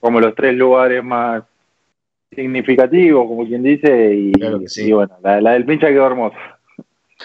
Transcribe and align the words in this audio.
como 0.00 0.20
los 0.20 0.34
tres 0.34 0.54
lugares 0.54 1.04
más 1.04 1.44
significativos, 2.34 3.26
como 3.26 3.46
quien 3.46 3.62
dice, 3.62 4.14
y, 4.14 4.92
bueno, 4.92 5.16
la, 5.22 5.52
del 5.52 5.64
pincha 5.64 5.88
quedó 5.88 6.06
hermosa. 6.06 6.58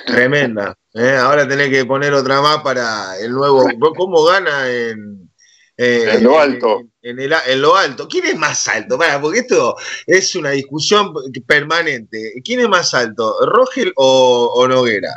Tremenda. 0.05 0.75
¿eh? 0.93 1.15
Ahora 1.17 1.47
tenés 1.47 1.69
que 1.69 1.85
poner 1.85 2.13
otra 2.13 2.41
más 2.41 2.61
para 2.61 3.17
el 3.19 3.31
nuevo. 3.31 3.65
¿Cómo 3.95 4.23
gana 4.25 4.69
en, 4.69 5.29
en 5.77 6.23
lo 6.23 6.39
alto? 6.39 6.81
En, 7.01 7.19
el, 7.19 7.33
en, 7.47 7.61
lo 7.61 7.75
alto. 7.75 8.07
¿Quién 8.07 8.25
es 8.25 8.35
más 8.35 8.67
alto? 8.67 8.97
Para, 8.97 9.21
porque 9.21 9.39
esto 9.39 9.75
es 10.05 10.35
una 10.35 10.51
discusión 10.51 11.13
permanente. 11.47 12.33
¿Quién 12.43 12.61
es 12.61 12.69
más 12.69 12.93
alto, 12.93 13.35
Rogel 13.45 13.93
o, 13.95 14.65
Noguera? 14.67 15.13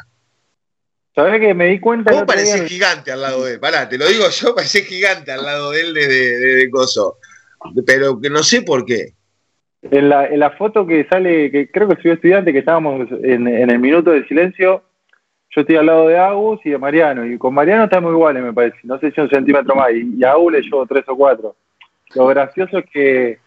¿Sabés 1.14 1.40
que 1.40 1.54
me 1.54 1.66
di 1.66 1.80
cuenta? 1.80 2.12
Vos 2.12 2.22
parecés 2.24 2.68
gigante 2.68 3.10
al 3.10 3.22
lado 3.22 3.44
de 3.44 3.54
él. 3.54 3.60
Pará, 3.60 3.88
te 3.88 3.98
lo 3.98 4.06
digo 4.06 4.28
yo, 4.28 4.54
parecés 4.54 4.86
gigante 4.86 5.32
al 5.32 5.42
lado 5.42 5.72
de 5.72 5.80
él 5.80 5.94
desde, 5.94 6.38
de 6.38 6.70
Coso. 6.70 7.18
Pero 7.86 8.20
que 8.20 8.30
no 8.30 8.42
sé 8.42 8.62
por 8.62 8.84
qué. 8.84 9.12
En 9.82 10.08
la, 10.08 10.26
en 10.26 10.40
la 10.40 10.50
foto 10.50 10.86
que 10.86 11.06
sale, 11.08 11.50
que 11.50 11.70
creo 11.70 11.88
que 11.88 12.02
soy 12.02 12.12
estudiante, 12.12 12.52
que 12.52 12.58
estábamos 12.60 13.08
en, 13.22 13.46
en 13.46 13.70
el 13.70 13.78
minuto 13.78 14.10
de 14.10 14.26
silencio, 14.26 14.82
yo 15.50 15.62
estoy 15.62 15.76
al 15.76 15.86
lado 15.86 16.08
de 16.08 16.18
Agus 16.18 16.60
y 16.64 16.70
de 16.70 16.78
Mariano, 16.78 17.24
y 17.24 17.38
con 17.38 17.54
Mariano 17.54 17.84
estamos 17.84 18.12
iguales, 18.12 18.42
me 18.42 18.52
parece, 18.52 18.78
no 18.84 18.98
sé 18.98 19.10
si 19.12 19.20
un 19.20 19.30
centímetro 19.30 19.74
más, 19.74 19.90
y, 19.92 20.22
Agus 20.22 20.52
le 20.52 20.60
llevo 20.60 20.86
tres 20.86 21.04
o 21.08 21.16
cuatro. 21.16 21.56
Lo 22.14 22.26
gracioso 22.26 22.78
es 22.78 22.84
que 22.90 23.38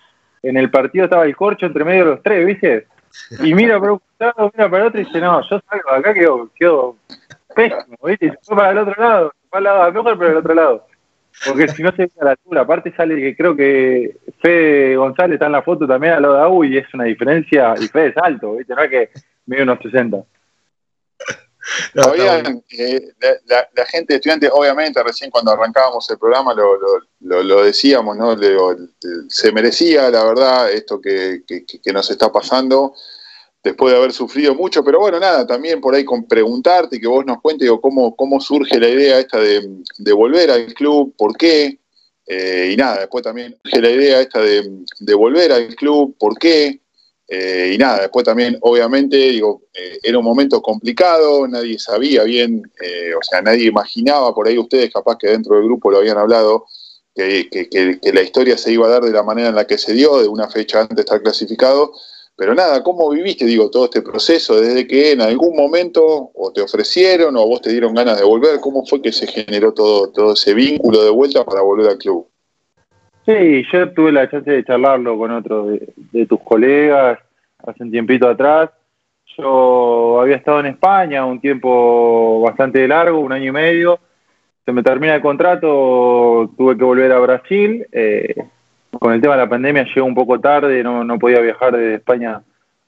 en 0.41 0.57
el 0.57 0.71
partido 0.71 1.05
estaba 1.05 1.25
el 1.25 1.35
corcho 1.35 1.65
entre 1.65 1.85
medio 1.85 2.05
de 2.05 2.12
los 2.12 2.23
tres, 2.23 2.45
¿viste? 2.45 2.87
Y 3.43 3.53
mira 3.53 3.79
para 3.79 3.93
un 3.93 4.01
lado, 4.20 4.51
mira 4.55 4.70
para 4.70 4.84
el 4.84 4.87
otro 4.87 5.01
y 5.01 5.05
dice, 5.05 5.20
no, 5.20 5.41
yo 5.41 5.62
salgo 5.70 5.91
de 5.91 5.98
acá, 5.98 6.13
quedo, 6.13 6.49
quedo 6.55 6.95
pésimo, 7.55 7.98
¿viste? 8.03 8.25
Y 8.27 8.29
se 8.29 8.37
fue 8.43 8.55
para 8.55 8.71
el 8.71 8.77
otro 8.79 9.01
lado, 9.01 9.34
va 9.53 9.57
al 9.57 9.63
lado 9.63 9.93
mejor, 9.93 10.17
pero 10.17 10.31
al 10.31 10.37
otro 10.37 10.55
lado. 10.55 10.87
Porque 11.45 11.67
si 11.70 11.81
no 11.81 11.91
se 11.91 12.03
ve 12.03 12.12
a 12.20 12.26
la 12.26 12.31
altura, 12.31 12.62
aparte 12.62 12.94
sale 12.95 13.16
que 13.16 13.35
creo 13.35 13.55
que 13.55 14.17
Fede 14.41 14.95
González 14.95 15.35
está 15.35 15.48
en 15.48 15.54
la 15.54 15.63
foto 15.63 15.88
también 15.88 16.13
al 16.13 16.21
lado 16.21 16.35
de 16.35 16.41
Agus 16.41 16.67
y 16.67 16.77
es 16.77 16.94
una 16.94 17.05
diferencia, 17.05 17.73
y 17.79 17.88
Fede 17.88 18.10
es 18.10 18.18
alto, 18.18 18.55
¿viste? 18.55 18.76
No 18.76 18.84
es 18.84 18.90
que 18.90 19.10
mide 19.46 19.63
unos 19.63 19.79
60. 19.82 20.18
Eh, 22.77 22.99
la, 23.46 23.85
gente 23.85 24.15
estudiante, 24.15 24.49
obviamente, 24.51 25.01
recién 25.04 25.29
cuando 25.29 25.51
arrancábamos 25.51 26.10
el 26.10 26.18
programa 26.18 26.55
lo, 26.55 27.63
decíamos, 27.63 28.18
¿no? 28.18 28.35
se 29.27 29.51
merecía, 29.51 30.10
la 30.10 30.23
verdad, 30.23 30.71
esto 30.71 30.99
que, 30.99 31.43
nos 31.93 32.10
está 32.10 32.32
pasando 32.32 32.95
después 33.63 33.93
de 33.93 33.98
haber 33.98 34.12
sufrido 34.12 34.55
mucho, 34.55 34.84
pero 34.84 34.99
bueno, 34.99 35.20
nada, 35.20 35.45
también 35.45 35.79
por 35.81 35.93
ahí 35.93 36.04
con 36.04 36.26
preguntarte 36.26 36.99
que 36.99 37.07
vos 37.07 37.26
nos 37.26 37.41
cuentes 37.41 37.65
digo, 37.65 37.79
cómo, 37.79 38.15
cómo 38.15 38.41
surge 38.41 38.79
la 38.79 38.90
idea 38.90 39.20
esta 39.20 39.40
de, 39.40 40.13
volver 40.13 40.49
al 40.49 40.73
club, 40.73 41.13
por 41.15 41.37
qué, 41.37 41.79
eh, 42.26 42.71
y 42.73 42.77
nada, 42.77 43.01
después 43.01 43.23
también 43.23 43.55
surge 43.63 43.82
la 43.82 43.91
idea 43.91 44.21
esta 44.21 44.41
de, 44.41 45.13
volver 45.13 45.51
al 45.51 45.76
club, 45.76 46.15
por 46.17 46.39
qué, 46.39 46.82
eh, 47.27 47.71
y 47.76 47.77
nada, 47.77 48.01
después 48.01 48.26
también, 48.26 48.57
obviamente, 48.62 49.15
digo, 49.15 49.62
eh, 49.73 49.99
era 50.01 50.17
un 50.17 50.26
momento 50.26 50.62
complicado, 50.62 51.48
nadie 51.48 51.77
sabía 51.77 52.23
bien, 52.23 52.63
o 53.17 53.23
sea, 53.23 53.41
nadie 53.41 53.67
imaginaba, 53.67 54.34
por 54.34 54.48
ahí 54.48 54.57
ustedes 54.57 54.91
capaz 54.91 55.17
que 55.17 55.27
dentro 55.27 55.55
del 55.55 55.65
grupo 55.65 55.91
lo 55.91 55.99
habían 55.99 56.17
hablado, 56.17 56.65
que, 57.13 57.99
la 58.12 58.21
historia 58.21 58.57
se 58.57 58.71
iba 58.71 58.87
a 58.87 58.89
dar 58.89 59.04
de 59.04 59.12
la 59.12 59.23
manera 59.23 59.49
en 59.49 59.55
la 59.55 59.67
que 59.67 59.77
se 59.77 59.93
dio, 59.93 60.20
de 60.20 60.27
una 60.27 60.49
fecha 60.49 60.82
antes 60.82 60.95
de 60.95 61.01
estar 61.01 61.21
clasificado. 61.21 61.93
Pero 62.41 62.55
nada, 62.55 62.81
¿cómo 62.81 63.07
viviste, 63.11 63.45
digo, 63.45 63.70
todo 63.70 63.85
este 63.85 64.01
proceso? 64.01 64.59
Desde 64.59 64.88
que 64.88 65.11
en 65.11 65.22
algún 65.22 65.56
momento 65.56 66.31
o 66.34 66.51
te 66.51 66.63
ofrecieron 66.63 67.38
o 67.38 67.45
vos 67.45 67.61
te 67.61 67.69
dieron 67.69 67.94
ganas 67.94 68.17
de 68.17 68.25
volver, 68.25 68.59
¿cómo 68.59 68.83
fue 68.83 69.00
que 69.00 69.11
se 69.11 69.28
generó 69.28 69.72
todo, 69.75 70.11
todo 70.11 70.33
ese 70.33 70.56
vínculo 70.56 71.03
de 71.03 71.11
vuelta 71.11 71.45
para 71.45 71.61
volver 71.61 71.91
al 71.91 72.00
club? 72.00 72.25
Sí, 73.28 73.63
yo 73.72 73.94
tuve 73.94 74.11
la 74.11 74.28
chance 74.28 74.50
de 74.50 74.63
charlarlo 74.63 75.19
con 75.19 75.29
otro 75.29 75.67
de, 75.67 76.25
tus 76.25 76.39
colegas 76.39 77.19
hace 77.59 77.83
un 77.83 77.91
tiempito 77.91 78.28
atrás. 78.28 78.72
Yo 79.38 80.19
había 80.19 80.38
estado 80.38 80.61
en 80.61 80.66
España 80.66 81.23
un 81.23 81.39
tiempo 81.39 82.41
bastante 82.41 82.87
largo, 82.87 83.19
un 83.19 83.33
año 83.33 83.49
y 83.49 83.51
medio. 83.51 83.99
Se 84.66 84.71
me 84.71 84.81
termina 84.81 85.13
el 85.13 85.21
contrato, 85.21 86.49
tuve 86.57 86.75
que 86.75 86.83
volver 86.83 87.11
a 87.11 87.19
Brasil. 87.19 87.85
Eh, 87.91 88.33
con 89.00 89.13
el 89.13 89.22
tema 89.22 89.35
de 89.35 89.41
la 89.41 89.50
pandemia 89.50 89.85
llegué 89.85 90.02
un 90.02 90.16
poco 90.16 90.40
tarde, 90.40 90.84
no, 90.84 91.03
no 91.03 91.18
podía 91.18 91.40
viajar 91.40 91.75
desde 91.75 91.96
España 91.96 92.41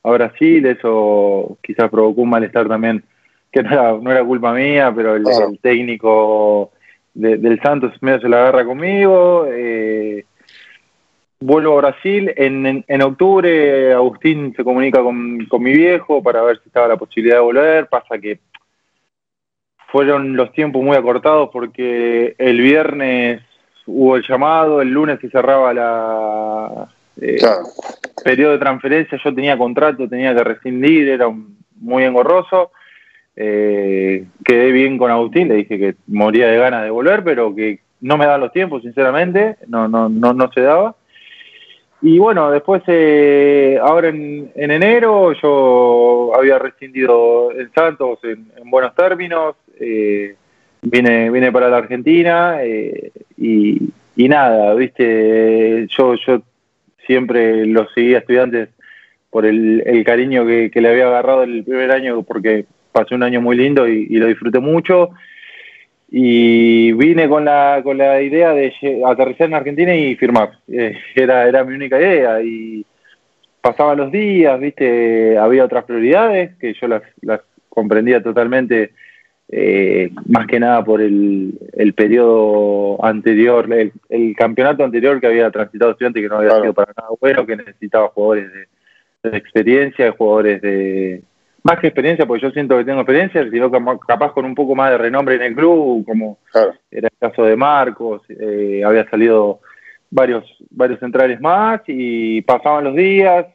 a 0.04 0.12
Brasil. 0.12 0.66
Eso 0.66 1.58
quizás 1.62 1.90
provocó 1.90 2.22
un 2.22 2.30
malestar 2.30 2.68
también, 2.68 3.04
que 3.52 3.64
no 3.64 3.72
era, 3.72 3.92
no 3.94 4.12
era 4.12 4.24
culpa 4.24 4.54
mía, 4.54 4.92
pero 4.96 5.16
el 5.16 5.24
técnico 5.62 6.72
del 7.14 7.60
Santos 7.62 7.94
medio 8.02 8.20
se 8.20 8.30
la 8.30 8.42
agarra 8.42 8.66
conmigo. 8.66 9.46
Eh, 9.50 10.26
vuelvo 11.40 11.74
a 11.74 11.82
Brasil. 11.82 12.34
En, 12.36 12.84
en, 12.88 13.02
octubre 13.02 13.94
Agustín 13.94 14.54
se 14.56 14.64
comunica 14.64 15.02
con, 15.02 15.46
con, 15.46 15.62
mi 15.62 15.72
viejo 15.74 16.22
para 16.24 16.42
ver 16.44 16.60
si 16.60 16.68
estaba 16.68 16.88
la 16.88 16.98
posibilidad 16.98 17.38
de 17.38 17.44
volver. 17.44 17.88
Pasa 17.88 18.18
que 18.18 18.40
fueron 19.88 20.36
los 20.36 20.52
tiempos 20.54 20.84
muy 20.84 20.98
acortados 20.98 21.50
porque 21.54 22.36
el 22.38 22.62
viernes 22.62 23.42
hubo 23.86 24.16
el 24.16 24.24
llamado, 24.28 24.82
el 24.82 24.90
lunes 24.90 25.20
se 25.20 25.30
cerraba 25.30 25.74
la 25.74 26.88
eh, 27.22 27.38
periodo 28.24 28.54
de 28.54 28.60
transferencia, 28.60 29.20
yo 29.24 29.34
tenía 29.34 29.58
contrato, 29.58 30.08
tenía 30.08 30.34
que 30.34 30.44
rescindir, 30.44 31.10
era 31.10 31.28
muy 31.80 32.04
engorroso. 32.04 32.72
Eh, 33.36 34.26
quedé 34.46 34.72
bien 34.72 34.98
con 34.98 35.10
Agustín, 35.10 35.48
le 35.48 35.56
dije 35.56 35.80
que 35.80 35.96
moría 36.08 36.48
de 36.48 36.58
ganas 36.58 36.84
de 36.84 36.90
volver, 36.90 37.24
pero 37.24 37.54
que 37.56 37.80
no 38.02 38.18
me 38.18 38.26
daban 38.26 38.42
los 38.42 38.52
tiempos, 38.52 38.84
sinceramente, 38.84 39.58
no, 39.68 39.88
no, 39.88 40.10
no, 40.10 40.34
no 40.34 40.52
se 40.52 40.62
daba. 40.62 40.96
Y 42.02 42.20
bueno, 42.20 42.52
después, 42.52 42.84
eh, 42.88 43.80
ahora 43.82 44.10
en, 44.10 44.52
enero, 44.56 45.32
yo 45.42 46.34
había 46.36 46.60
rescindido 46.60 47.52
el 47.52 47.72
Santos 47.74 48.20
en, 48.24 48.52
buenos 48.66 48.94
términos, 48.94 49.56
eh, 49.80 50.36
vine, 50.84 51.30
vine 51.32 51.52
para 51.52 51.70
la 51.70 51.78
Argentina 51.78 52.58
eh, 52.62 53.12
y, 53.38 53.80
nada, 54.16 54.74
viste, 54.76 55.88
yo, 55.88 56.16
yo 56.16 56.42
siempre 57.06 57.66
los 57.66 57.92
seguía 57.94 58.20
estudiantes 58.20 58.70
por 59.30 59.46
el, 59.46 59.84
el 59.86 60.04
cariño 60.04 60.46
que, 60.46 60.70
que, 60.72 60.82
le 60.82 60.90
había 60.90 61.08
agarrado 61.08 61.44
el 61.44 61.64
primer 61.64 61.92
año, 61.92 62.22
porque 62.24 62.66
pasé 62.94 63.16
un 63.16 63.24
año 63.24 63.42
muy 63.42 63.58
lindo 63.58 63.88
y, 63.88 64.08
lo 64.16 64.28
disfruté 64.28 64.60
mucho. 64.60 65.10
Y 66.10 66.92
vine 66.92 67.28
con 67.28 67.44
la, 67.44 67.82
con 67.84 67.98
la 67.98 68.22
idea 68.22 68.54
de 68.54 68.72
aterrizar 69.04 69.48
en 69.48 69.56
Argentina 69.56 69.96
y 69.96 70.16
firmar. 70.16 70.60
Eh, 70.72 70.96
era, 71.16 71.48
era 71.48 71.64
mi 71.64 71.74
única 71.74 72.00
idea. 72.00 72.40
Y 72.44 72.86
pasaban 73.60 73.98
los 73.98 74.12
días, 74.12 74.60
¿viste? 74.60 75.38
Había 75.40 75.66
otras 75.66 75.86
prioridades 75.86 76.56
que 76.60 76.76
yo 76.76 76.88
las, 76.88 77.02
las 77.22 77.42
comprendía 77.68 78.22
totalmente, 78.22 78.92
eh, 79.56 80.10
más 80.28 80.48
que 80.48 80.60
nada 80.60 80.84
por 80.84 81.00
el, 81.00 81.54
el 81.74 81.94
periodo 81.94 83.04
anterior, 83.06 83.72
el, 84.10 84.36
campeonato 84.36 84.84
anterior 84.84 85.22
que 85.22 85.28
había 85.28 85.52
transitado 85.52 85.92
estudiante 85.92 86.22
que 86.22 86.28
no 86.28 86.38
había 86.38 86.60
sido 86.60 86.74
para 86.74 86.92
nada 86.98 87.10
bueno, 87.22 87.46
que 87.46 87.58
necesitaba 87.58 88.08
jugadores 88.08 88.52
de, 88.52 89.30
de 89.30 89.38
experiencia, 89.38 90.12
jugadores 90.12 90.60
de, 90.60 91.22
más 91.62 91.80
que 91.80 91.86
experiencia, 91.86 92.26
porque 92.26 92.42
yo 92.42 92.52
siento 92.52 92.76
que 92.78 92.84
tengo 92.84 93.02
experiencia, 93.02 93.48
sino 93.48 93.70
capaz 94.00 94.34
con 94.34 94.46
un 94.46 94.56
poco 94.56 94.74
más 94.74 94.90
de 94.90 94.98
renombre 94.98 95.36
en 95.36 95.44
el 95.44 95.56
club, 95.56 96.04
como 96.04 96.40
era 96.90 97.08
el 97.08 97.18
caso 97.20 97.44
de 97.44 97.56
Marcos, 97.56 98.24
eh, 98.30 98.82
había 98.84 99.08
salido 99.08 99.60
varios, 100.10 100.44
varios 100.72 101.00
centrales 101.00 101.40
más 101.40 101.82
y 101.86 102.42
pasaban 102.42 102.86
los 102.86 102.96
días, 102.96 103.46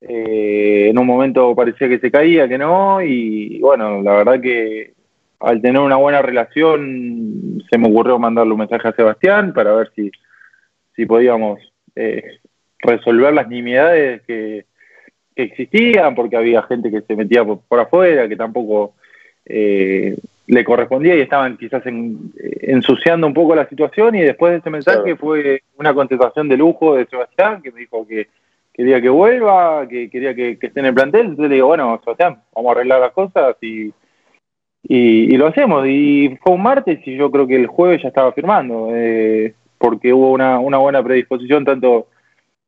eh, 0.00 0.88
en 0.90 0.98
un 0.98 1.06
momento 1.06 1.54
parecía 1.54 1.88
que 1.88 2.00
se 2.00 2.10
caía, 2.10 2.48
que 2.48 2.58
no, 2.58 3.00
y 3.00 3.60
bueno, 3.60 4.02
la 4.02 4.16
verdad 4.16 4.40
que 4.40 4.95
al 5.40 5.60
tener 5.60 5.80
una 5.80 5.96
buena 5.96 6.22
relación 6.22 7.62
se 7.70 7.78
me 7.78 7.88
ocurrió 7.88 8.18
mandarle 8.18 8.52
un 8.52 8.60
mensaje 8.60 8.88
a 8.88 8.92
Sebastián 8.92 9.52
para 9.52 9.74
ver 9.74 9.92
si, 9.94 10.10
si 10.94 11.06
podíamos 11.06 11.60
eh, 11.94 12.38
resolver 12.80 13.34
las 13.34 13.48
nimiedades 13.48 14.22
que 14.22 14.66
que 15.36 15.42
existían, 15.42 16.14
porque 16.14 16.36
había 16.36 16.62
gente 16.62 16.90
que 16.90 17.02
se 17.02 17.14
metía 17.14 17.44
por, 17.44 17.78
afuera, 17.78 18.26
que 18.26 18.36
tampoco 18.36 18.94
eh, 19.44 20.16
le 20.46 20.64
correspondía 20.64 21.14
y 21.14 21.20
estaban 21.20 21.58
quizás 21.58 21.82
ensuciando 21.84 23.26
un 23.26 23.34
poco 23.34 23.54
la 23.54 23.68
situación. 23.68 24.14
Y 24.14 24.22
después 24.22 24.52
de 24.52 24.58
ese 24.58 24.70
mensaje 24.70 25.14
fue 25.14 25.62
una 25.76 25.92
contestación 25.92 26.48
de 26.48 26.56
lujo 26.56 26.96
de 26.96 27.04
Sebastián 27.06 27.60
que 27.60 27.70
me 27.70 27.80
dijo 27.80 28.06
que 28.08 28.28
quería 28.72 29.00
que 29.00 29.10
vuelva, 29.10 29.86
que 29.86 30.08
quería 30.08 30.34
que, 30.34 30.52
esté 30.52 30.80
en 30.80 30.86
el 30.86 30.94
plantel, 30.94 31.22
entonces 31.22 31.50
le 31.50 31.56
digo, 31.56 31.68
bueno, 31.68 32.00
Sebastián, 32.02 32.40
vamos 32.54 32.70
a 32.70 32.72
arreglar 32.72 33.00
las 33.00 33.12
cosas 33.12 33.56
y, 33.60 33.92
y, 34.88 35.36
lo 35.36 35.46
hacemos. 35.46 35.86
Y 35.86 36.38
fue 36.42 36.54
un 36.54 36.62
martes 36.62 37.00
y 37.06 37.16
yo 37.16 37.30
creo 37.30 37.46
que 37.46 37.56
el 37.56 37.66
jueves 37.66 38.02
ya 38.02 38.08
estaba 38.08 38.32
firmando, 38.32 38.90
eh, 38.92 39.54
porque 39.78 40.12
hubo 40.12 40.32
una, 40.32 40.58
una 40.58 40.78
buena 40.78 41.02
predisposición 41.02 41.64
tanto 41.64 42.08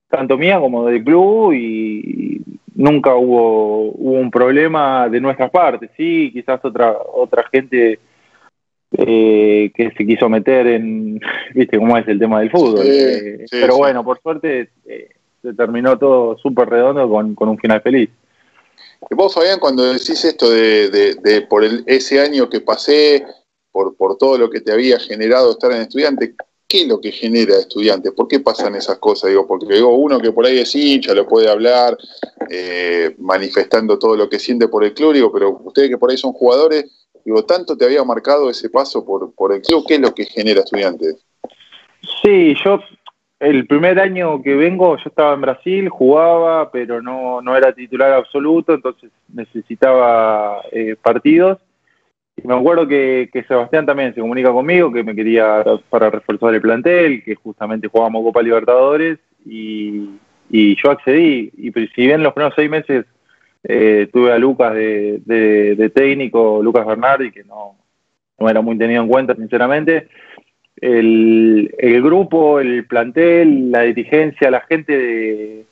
tanto 0.08 0.38
mía 0.38 0.58
como 0.58 0.86
del 0.86 1.04
club 1.04 1.52
y 1.52 2.40
nunca 2.74 3.14
hubo, 3.14 3.90
hubo 3.90 4.12
un 4.12 4.30
problema 4.30 5.08
de 5.08 5.20
nuestra 5.20 5.50
parte, 5.50 5.90
sí, 5.96 6.30
quizás 6.32 6.64
otra 6.64 6.96
otra 7.12 7.44
gente 7.52 7.98
eh, 8.92 9.70
que 9.74 9.90
se 9.90 10.06
quiso 10.06 10.28
meter 10.30 10.66
en, 10.66 11.20
viste 11.54 11.78
cómo 11.78 11.96
es 11.98 12.08
el 12.08 12.18
tema 12.18 12.40
del 12.40 12.50
fútbol. 12.50 12.86
Eh, 12.86 13.44
pero 13.50 13.76
bueno, 13.76 14.02
por 14.02 14.20
suerte 14.20 14.70
eh, 14.86 15.10
se 15.42 15.52
terminó 15.54 15.98
todo 15.98 16.38
súper 16.38 16.68
redondo 16.68 17.08
con, 17.08 17.48
un 17.48 17.58
final 17.58 17.82
feliz. 17.82 18.08
Vos, 19.10 19.34
Fabián, 19.34 19.58
cuando 19.58 19.84
decís 19.84 20.24
esto 20.24 20.50
de, 20.50 21.46
por 21.48 21.64
el, 21.64 21.82
ese 21.86 22.20
año 22.20 22.48
que 22.48 22.60
pasé, 22.60 23.24
por, 23.70 23.96
por 23.96 24.16
todo 24.16 24.38
lo 24.38 24.50
que 24.50 24.60
te 24.60 24.72
había 24.72 24.98
generado 24.98 25.52
estar 25.52 25.72
en 25.72 25.82
estudiante, 25.82 26.34
¿qué 26.66 26.82
es 26.82 26.88
lo 26.88 27.00
que 27.00 27.12
genera 27.12 27.56
estudiante? 27.56 28.12
¿Por 28.12 28.28
qué 28.28 28.40
pasan 28.40 28.74
esas 28.74 28.98
cosas? 28.98 29.30
Digo, 29.30 29.46
porque 29.46 29.72
digo, 29.74 29.94
uno 29.94 30.20
que 30.20 30.32
por 30.32 30.44
ahí 30.46 30.58
es 30.58 30.74
hincha, 30.74 31.14
lo 31.14 31.26
puede 31.26 31.48
hablar, 31.48 31.96
manifestando 33.18 33.98
todo 33.98 34.16
lo 34.16 34.28
que 34.28 34.38
siente 34.38 34.68
por 34.68 34.84
el 34.84 34.94
club, 34.94 35.14
digo, 35.14 35.32
pero 35.32 35.60
ustedes 35.64 35.90
que 35.90 35.98
por 35.98 36.10
ahí 36.10 36.18
son 36.18 36.32
jugadores, 36.32 36.86
Digo, 37.28 37.44
¿tanto 37.44 37.76
te 37.76 37.84
había 37.84 38.02
marcado 38.04 38.48
ese 38.48 38.70
paso 38.70 39.04
por, 39.04 39.34
por 39.34 39.52
el 39.52 39.60
club? 39.60 39.84
¿Qué 39.86 39.96
es 39.96 40.00
lo 40.00 40.14
que 40.14 40.24
genera 40.24 40.60
estudiantes? 40.60 41.16
Sí, 42.22 42.54
yo 42.64 42.80
el 43.40 43.66
primer 43.66 44.00
año 44.00 44.42
que 44.42 44.54
vengo 44.54 44.96
yo 44.96 45.04
estaba 45.06 45.34
en 45.34 45.40
Brasil, 45.40 45.88
jugaba, 45.88 46.70
pero 46.70 47.00
no, 47.00 47.40
no 47.40 47.56
era 47.56 47.72
titular 47.72 48.12
absoluto, 48.12 48.74
entonces 48.74 49.10
necesitaba 49.32 50.60
eh, 50.72 50.96
partidos. 51.00 51.58
Y 52.36 52.46
me 52.46 52.54
acuerdo 52.54 52.86
que, 52.86 53.30
Sebastián 53.48 53.86
también 53.86 54.14
se 54.14 54.20
comunica 54.20 54.52
conmigo, 54.52 54.92
que 54.92 55.02
me 55.02 55.14
quería 55.14 55.64
para 55.88 56.10
reforzar 56.10 56.54
el 56.54 56.60
plantel, 56.60 57.24
que 57.24 57.34
justamente 57.34 57.88
jugábamos 57.88 58.22
Copa 58.22 58.42
Libertadores, 58.42 59.18
y, 59.44 60.10
y 60.50 60.76
yo 60.82 60.90
accedí. 60.90 61.50
Y 61.56 61.72
si 61.72 62.06
bien 62.06 62.22
los 62.22 62.32
primeros 62.32 62.54
seis 62.54 62.70
meses 62.70 63.06
eh, 63.64 64.08
tuve 64.12 64.32
a 64.32 64.38
Lucas 64.38 64.72
de, 64.74 65.92
técnico, 65.94 66.60
Lucas 66.62 66.86
Bernardi, 66.86 67.30
que 67.30 67.44
no, 67.44 67.76
no, 68.38 68.48
era 68.48 68.60
muy 68.60 68.78
tenido 68.78 69.02
en 69.02 69.08
cuenta, 69.08 69.34
sinceramente. 69.34 70.08
El, 70.80 72.02
grupo, 72.02 72.60
el 72.60 72.86
plantel, 72.86 73.70
la 73.70 73.82
dirigencia, 73.82 74.50
la 74.50 74.60
gente 74.60 75.64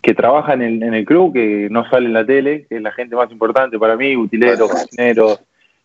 que 0.00 0.14
trabaja 0.14 0.54
en 0.54 0.82
el, 0.82 1.04
club, 1.04 1.34
que 1.34 1.68
no 1.70 1.88
sale 1.88 2.06
en 2.06 2.12
la 2.12 2.24
tele, 2.24 2.66
que 2.68 2.76
es 2.76 2.82
la 2.82 2.92
gente 2.92 3.14
más 3.14 3.30
importante 3.30 3.78
para 3.78 3.96
mí, 3.96 4.16
utileros, 4.16 4.70
cocineros, 4.70 5.40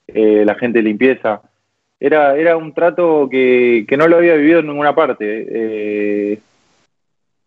eh, 0.07 0.43
la 0.45 0.55
gente 0.55 0.79
de 0.79 0.83
limpieza. 0.83 1.41
Era, 1.99 2.35
era 2.35 2.57
un 2.57 2.73
trato 2.73 3.27
que, 3.29 3.85
no 3.97 4.07
lo 4.07 4.17
había 4.17 4.35
vivido 4.35 4.59
en 4.59 4.67
ninguna 4.67 4.95
parte. 4.95 5.47
Eh, 5.49 6.39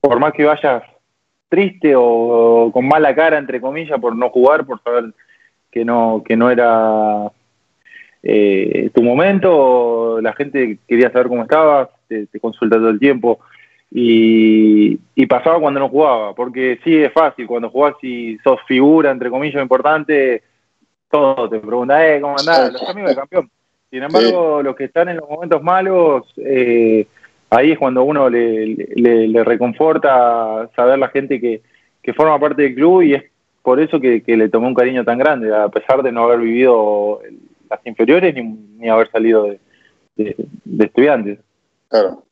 por 0.00 0.20
más 0.20 0.32
que 0.32 0.44
vayas 0.44 0.82
triste 1.48 1.94
o 1.96 2.70
con 2.72 2.86
mala 2.86 3.14
cara, 3.14 3.38
entre 3.38 3.60
comillas, 3.60 3.98
por 4.00 4.14
no 4.14 4.28
jugar, 4.30 4.66
por 4.66 4.82
saber 4.82 5.12
que 5.70 5.84
no, 5.84 6.22
que 6.24 6.36
no 6.36 6.50
era 6.50 7.30
eh, 8.26 8.90
tu 8.94 9.02
momento, 9.02 10.18
la 10.22 10.32
gente 10.32 10.78
quería 10.88 11.12
saber 11.12 11.28
cómo 11.28 11.42
estabas, 11.42 11.90
te, 12.08 12.26
consulta 12.40 12.76
todo 12.76 12.88
el 12.88 12.98
tiempo. 12.98 13.40
Y, 13.90 14.96
pasaba 15.28 15.60
cuando 15.60 15.80
no 15.80 15.88
jugaba, 15.88 16.34
porque 16.34 16.78
sí 16.84 16.96
es 16.96 17.12
fácil, 17.12 17.46
cuando 17.46 17.70
jugás 17.70 17.94
y 18.02 18.38
sos 18.38 18.60
figura, 18.66 19.10
entre 19.10 19.30
comillas, 19.30 19.60
importante, 19.60 20.42
todo 21.10 21.48
te 21.48 21.58
pregunta, 21.58 22.06
eh, 22.06 22.20
¿cómo 22.20 22.36
andás? 22.38 22.72
Los 22.72 22.88
amigos 22.88 23.10
del 23.10 23.18
campeón. 23.18 23.50
Sin 23.90 24.02
embargo, 24.02 24.62
los 24.62 24.74
que 24.74 24.84
están 24.84 25.08
en 25.08 25.18
los 25.18 25.28
momentos 25.28 25.62
malos, 25.62 26.24
eh, 26.38 27.06
ahí 27.50 27.72
es 27.72 27.78
cuando 27.78 28.04
uno 28.04 28.28
le, 28.30 29.44
reconforta 29.44 30.68
saber 30.74 30.98
la 30.98 31.08
gente 31.08 31.40
que, 31.40 31.60
forma 32.14 32.38
parte 32.38 32.62
del 32.62 32.74
club 32.74 33.02
y 33.02 33.14
es 33.14 33.24
por 33.62 33.80
eso 33.80 34.00
que, 34.00 34.22
le 34.26 34.48
tomó 34.48 34.68
un 34.68 34.74
cariño 34.74 35.04
tan 35.04 35.18
grande, 35.18 35.54
a 35.54 35.68
pesar 35.68 36.02
de 36.02 36.12
no 36.12 36.24
haber 36.24 36.40
vivido 36.40 37.20
las 37.76 37.86
inferiores 37.86 38.34
ni, 38.34 38.88
haber 38.88 39.10
salido 39.10 39.48
de, 40.16 40.36
estudiantes. 40.80 41.38
Claro. 41.88 42.24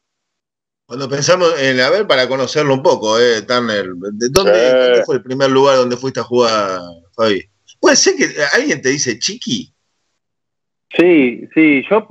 Cuando 0.87 1.09
pensamos 1.09 1.55
en, 1.61 1.81
a 1.81 1.91
ver, 1.91 2.07
para 2.07 2.29
conocerlo 2.29 2.75
un 2.75 2.83
poco, 2.83 3.19
eh, 3.19 3.43
Turner, 3.43 3.87
¿de 3.95 4.29
dónde, 4.29 5.03
fue 5.07 5.17
el 5.17 5.23
primer 5.23 5.51
lugar 5.51 5.77
donde 5.77 5.97
fuiste 5.97 6.21
a 6.21 6.25
jugar, 6.25 6.81
Fabi? 7.17 7.45
¿Puede 7.81 7.97
ser 7.97 8.15
que 8.17 8.27
alguien 8.55 8.83
te 8.83 8.91
dice 8.91 9.19
chiqui? 9.19 9.73
Sí, 10.97 11.49
sí, 11.55 11.83
yo 11.91 12.07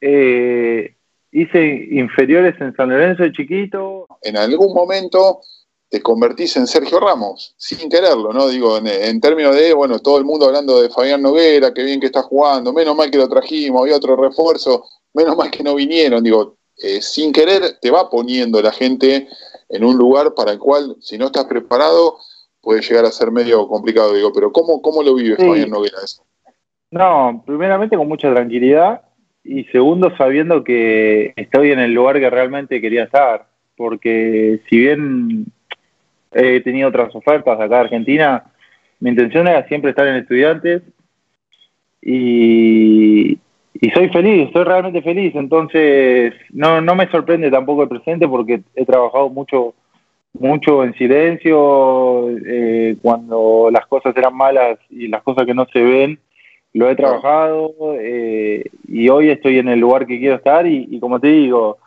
eh, 0.00 0.94
hice 1.32 1.88
inferiores 1.90 2.54
en 2.60 2.74
San 2.76 2.90
Lorenzo 2.90 3.22
de 3.22 3.32
chiquito. 3.32 4.06
En 4.22 4.36
algún 4.36 4.74
momento 4.74 5.40
te 5.88 6.02
convertís 6.02 6.56
en 6.56 6.66
Sergio 6.66 6.98
Ramos, 6.98 7.54
sin 7.56 7.88
quererlo, 7.88 8.32
¿no? 8.32 8.48
Digo, 8.48 8.78
en, 8.78 9.20
términos 9.20 9.54
de, 9.54 9.72
bueno, 9.72 9.98
todo 10.00 10.18
el 10.18 10.24
mundo 10.24 10.46
hablando 10.46 10.80
de 10.82 10.90
Fabián 10.90 11.22
Noguera, 11.22 11.72
qué 11.72 11.84
bien 11.84 12.00
que 12.00 12.06
está 12.06 12.22
jugando, 12.22 12.72
menos 12.72 12.96
mal 12.96 13.10
que 13.10 13.18
lo 13.18 13.28
trajimos, 13.28 13.82
había 13.82 13.96
otro 13.96 14.16
refuerzo, 14.16 14.84
menos 15.14 15.36
mal 15.36 15.50
que 15.50 15.62
no 15.62 15.74
vinieron, 15.74 16.24
digo, 16.24 16.56
eh, 16.78 17.00
sin 17.00 17.32
querer 17.32 17.78
te 17.80 17.90
va 17.90 18.10
poniendo 18.10 18.60
la 18.60 18.72
gente 18.72 19.28
en 19.68 19.84
un 19.84 19.96
lugar 19.96 20.34
para 20.34 20.52
el 20.52 20.58
cual, 20.58 20.96
si 21.00 21.16
no 21.16 21.26
estás 21.26 21.44
preparado, 21.44 22.16
puede 22.60 22.82
llegar 22.82 23.04
a 23.04 23.12
ser 23.12 23.30
medio 23.30 23.68
complicado, 23.68 24.12
digo, 24.12 24.32
pero 24.32 24.52
¿cómo, 24.52 24.82
cómo 24.82 25.02
lo 25.02 25.14
vive 25.14 25.36
Fabián 25.36 25.70
Noguera 25.70 25.98
eso? 26.04 26.24
No, 26.90 27.42
primeramente 27.46 27.96
con 27.96 28.08
mucha 28.08 28.32
tranquilidad, 28.32 29.02
y 29.44 29.64
segundo 29.66 30.14
sabiendo 30.16 30.64
que 30.64 31.32
estoy 31.36 31.70
en 31.70 31.78
el 31.78 31.92
lugar 31.92 32.18
que 32.18 32.28
realmente 32.28 32.80
quería 32.80 33.04
estar, 33.04 33.46
porque 33.76 34.60
si 34.68 34.78
bien 34.78 35.46
he 36.36 36.60
tenido 36.60 36.88
otras 36.88 37.14
ofertas 37.14 37.58
acá 37.58 37.76
en 37.76 37.82
Argentina, 37.82 38.44
mi 39.00 39.10
intención 39.10 39.48
era 39.48 39.66
siempre 39.68 39.90
estar 39.90 40.06
en 40.06 40.16
estudiantes 40.16 40.82
y, 42.02 43.38
soy 43.94 44.08
feliz, 44.10 44.50
soy 44.52 44.64
realmente 44.64 45.02
feliz, 45.02 45.34
entonces 45.34 46.34
no, 46.50 46.80
no 46.80 46.94
me 46.94 47.08
sorprende 47.10 47.50
tampoco 47.50 47.82
el 47.82 47.88
presente 47.88 48.28
porque 48.28 48.60
he 48.74 48.84
trabajado 48.84 49.28
mucho 49.28 49.74
mucho 50.38 50.84
en 50.84 50.94
silencio, 50.94 52.28
eh, 52.46 52.96
cuando 53.00 53.70
las 53.72 53.86
cosas 53.86 54.14
eran 54.16 54.36
malas 54.36 54.78
y 54.90 55.08
las 55.08 55.22
cosas 55.22 55.46
que 55.46 55.54
no 55.54 55.66
se 55.72 55.82
ven, 55.82 56.18
lo 56.72 56.90
he 56.90 56.96
trabajado 56.96 57.74
eh, 57.98 58.64
y 58.86 59.08
hoy 59.08 59.30
estoy 59.30 59.58
en 59.58 59.68
el 59.68 59.80
lugar 59.80 60.06
que 60.06 60.18
quiero 60.18 60.36
estar 60.36 60.66
y, 60.66 61.00
como 61.00 61.18
te 61.18 61.28
digo, 61.28 61.78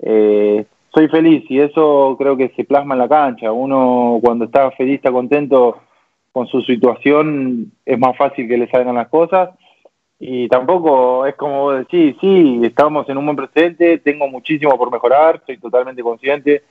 eh, 0.00 0.64
soy 0.94 1.08
feliz 1.08 1.44
y 1.48 1.60
eso 1.60 2.16
creo 2.18 2.36
que 2.36 2.50
se 2.56 2.64
plasma 2.64 2.94
en 2.94 3.00
la 3.00 3.08
cancha. 3.08 3.52
Uno 3.52 4.18
cuando 4.22 4.46
está 4.46 4.70
feliz, 4.72 4.96
está 4.96 5.12
contento 5.12 5.80
con 6.32 6.46
su 6.46 6.62
situación, 6.62 7.72
es 7.84 7.98
más 7.98 8.16
fácil 8.16 8.48
que 8.48 8.58
le 8.58 8.68
salgan 8.68 8.94
las 8.94 9.08
cosas 9.08 9.50
y 10.20 10.48
tampoco 10.48 11.26
es 11.26 11.34
como 11.36 11.62
vos 11.62 11.78
decís, 11.78 12.16
sí, 12.20 12.60
estamos 12.62 13.08
en 13.08 13.18
un 13.18 13.24
buen 13.24 13.36
presente, 13.36 13.98
tengo 13.98 14.28
muchísimo 14.28 14.76
por 14.76 14.90
mejorar, 14.90 15.42
soy 15.46 15.58
totalmente 15.58 16.02
consciente. 16.02 16.62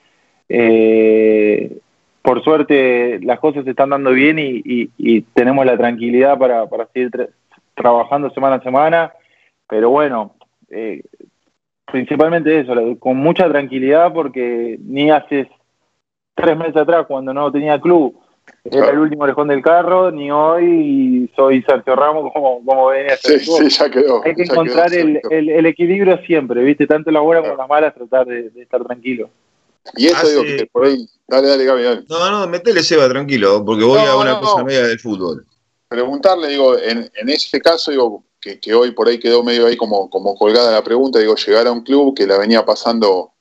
Eh, 0.50 1.78
por 2.22 2.44
suerte 2.44 3.20
las 3.22 3.40
cosas 3.40 3.64
se 3.64 3.72
están 3.72 3.90
dando 3.90 4.12
bien 4.12 4.38
y, 4.40 5.22
tenemos 5.34 5.66
la 5.66 5.78
tranquilidad 5.78 6.38
para, 6.38 6.68
para 6.68 6.88
seguir 6.88 7.12
trabajando 7.74 8.30
semana 8.32 8.58
a 8.58 8.64
semana, 8.64 9.14
pero 9.70 9.90
bueno, 9.90 10.36
eh, 10.70 11.04
principalmente 11.92 12.60
eso, 12.60 12.74
con 13.00 13.18
mucha 13.18 13.48
tranquilidad 13.50 14.14
porque 14.14 14.78
ni 14.82 15.10
hace 15.12 15.50
tres 16.36 16.58
meses 16.58 16.78
atrás 16.78 17.06
cuando 17.08 17.34
no 17.34 17.52
tenía 17.52 17.80
club 17.80 18.20
era 18.64 18.90
el 18.90 19.00
último 19.00 19.24
orejón 19.24 19.50
del 19.50 19.62
carro, 19.62 20.12
ni 20.12 20.32
hoy 20.32 21.30
soy 21.36 21.64
Sergio 21.64 21.96
Ramos 21.96 22.32
como, 22.34 22.64
como 22.64 22.88
venía 22.88 23.14
a 23.14 23.18
ser. 23.18 23.40
Sí, 23.42 23.70
ya 23.70 23.90
quedó. 23.90 24.24
Hay 24.24 24.36
que 24.36 24.44
encontrar 24.44 24.94
el, 24.94 25.20
el, 25.30 25.66
equilibrio 25.66 26.18
siempre, 26.26 26.64
¿viste? 26.64 26.88
Tanto 26.88 27.12
las 27.12 27.24
buenas 27.24 27.44
como 27.44 27.58
las 27.58 27.68
malas, 27.68 27.94
tratar 27.94 28.26
de, 28.26 28.52
estar 28.56 28.84
tranquilo. 28.84 29.30
Y 29.96 30.08
eso 30.08 30.28
digo 30.28 30.44
que 30.44 30.66
por 30.72 30.86
ahí, 30.86 31.06
dale, 31.28 31.48
dale, 31.48 31.66
Gaby, 31.66 31.84
dale. 31.84 32.04
No, 32.10 32.32
no, 32.32 32.48
metele 32.48 32.84
Seba 32.84 33.08
tranquilo, 33.10 33.64
porque 33.66 33.84
voy 33.84 34.00
a 34.00 34.16
una 34.16 34.40
cosa 34.40 34.64
media 34.64 34.88
del 34.88 35.00
fútbol 35.00 35.46
preguntarle, 35.88 36.50
digo, 36.50 36.78
en, 36.78 37.10
en 37.14 37.30
ese 37.30 37.60
caso, 37.62 37.92
digo, 37.92 38.24
que, 38.56 38.74
hoy 38.74 38.92
por 38.92 39.08
ahí 39.08 39.20
quedó 39.20 39.44
medio 39.44 39.68
ahí 39.68 39.76
como, 39.76 40.10
como 40.10 40.36
colgada 40.36 40.72
la 40.72 40.84
pregunta, 40.84 41.20
digo, 41.20 41.36
llegar 41.36 41.68
a 41.68 41.72
un 41.72 41.82
club 41.82 42.16
que 42.16 42.26
la 42.26 42.38
venía 42.38 42.66
pasando 42.66 43.34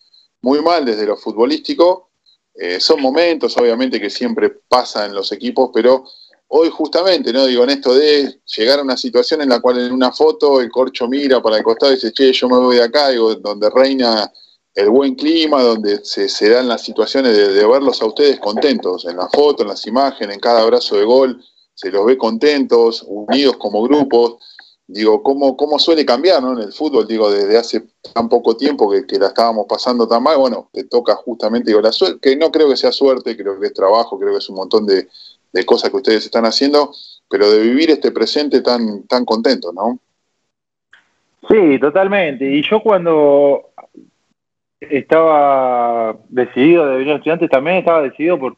muy 0.42 0.60
mal 0.60 0.84
desde 0.84 1.06
lo 1.06 1.16
futbolístico, 1.16 2.10
eh, 2.54 2.80
son 2.80 3.00
momentos, 3.00 3.56
obviamente, 3.56 4.00
que 4.00 4.10
siempre 4.10 4.50
pasa 4.68 5.06
en 5.06 5.14
los 5.14 5.30
equipos, 5.32 5.70
pero 5.72 6.04
hoy 6.48 6.70
justamente, 6.70 7.32
¿no? 7.32 7.46
Digo, 7.46 7.64
en 7.64 7.70
esto 7.70 7.94
de 7.94 8.40
llegar 8.56 8.78
a 8.78 8.82
una 8.82 8.96
situación 8.96 9.42
en 9.42 9.50
la 9.50 9.60
cual 9.60 9.78
en 9.78 9.92
una 9.92 10.12
foto 10.12 10.60
el 10.60 10.70
corcho 10.70 11.08
mira 11.08 11.42
para 11.42 11.58
el 11.58 11.62
costado 11.62 11.92
y 11.92 11.96
dice, 11.96 12.12
che, 12.12 12.32
yo 12.32 12.48
me 12.48 12.58
voy 12.58 12.76
de 12.76 12.84
acá, 12.84 13.10
digo, 13.10 13.34
donde 13.34 13.68
reina 13.70 14.32
el 14.74 14.90
buen 14.90 15.14
clima, 15.14 15.62
donde 15.62 16.04
se, 16.04 16.28
se 16.28 16.50
dan 16.50 16.68
las 16.68 16.82
situaciones 16.82 17.36
de, 17.36 17.52
de, 17.52 17.66
verlos 17.66 18.00
a 18.02 18.06
ustedes 18.06 18.38
contentos, 18.38 19.06
en 19.06 19.16
la 19.16 19.28
foto, 19.28 19.62
en 19.62 19.70
las 19.70 19.86
imágenes, 19.86 20.34
en 20.34 20.40
cada 20.40 20.62
abrazo 20.62 20.96
de 20.96 21.04
gol, 21.04 21.42
se 21.76 21.90
los 21.90 22.06
ve 22.06 22.16
contentos, 22.16 23.04
unidos 23.06 23.56
como 23.58 23.82
grupos. 23.82 24.36
Digo, 24.88 25.20
¿cómo, 25.20 25.56
cómo 25.56 25.80
suele 25.80 26.06
cambiar 26.06 26.40
¿no? 26.40 26.52
en 26.52 26.60
el 26.60 26.72
fútbol? 26.72 27.08
Digo, 27.08 27.28
desde 27.28 27.58
hace 27.58 27.82
tan 28.14 28.28
poco 28.28 28.56
tiempo 28.56 28.88
que, 28.88 29.18
la 29.18 29.28
estábamos 29.28 29.66
pasando 29.68 30.06
tan 30.06 30.22
mal, 30.22 30.38
bueno, 30.38 30.68
te 30.72 30.84
toca 30.84 31.16
justamente, 31.16 31.70
digo, 31.70 31.80
la 31.80 31.90
suerte, 31.90 32.20
que 32.20 32.36
no 32.36 32.52
creo 32.52 32.68
que 32.68 32.76
sea 32.76 32.92
suerte, 32.92 33.36
creo 33.36 33.58
que 33.58 33.66
es 33.66 33.74
trabajo, 33.74 34.16
creo 34.16 34.32
que 34.32 34.38
es 34.38 34.48
un 34.48 34.56
montón 34.56 34.86
de, 34.86 35.08
cosas 35.64 35.90
que 35.90 35.96
ustedes 35.96 36.24
están 36.24 36.44
haciendo, 36.44 36.92
pero 37.30 37.50
de 37.50 37.60
vivir 37.60 37.90
este 37.90 38.12
presente 38.12 38.60
tan, 38.60 39.04
tan 39.04 39.24
contento, 39.24 39.72
¿no? 39.72 39.98
Sí, 41.48 41.78
totalmente. 41.80 42.44
Y 42.44 42.62
yo 42.62 42.82
cuando 42.82 43.70
estaba 44.78 46.14
decidido 46.28 46.86
de 46.86 46.98
venir 46.98 47.14
a 47.14 47.16
estudiantes, 47.16 47.48
también 47.48 47.78
estaba 47.78 48.02
decidido 48.02 48.38
por, 48.38 48.56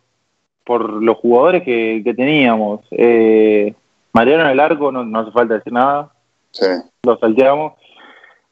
por 0.65 0.91
los 1.03 1.17
jugadores 1.19 1.63
que, 1.63 2.03
teníamos. 2.17 2.81
Eh, 2.91 3.75
Mariano 4.13 4.51
el 4.51 4.59
arco, 4.59 4.91
no 4.91 5.21
hace 5.21 5.31
falta 5.31 5.55
decir 5.55 5.73
nada. 5.73 6.13
Sí. 6.59 6.67
Lo 7.05 7.19
salteamos. 7.19 7.75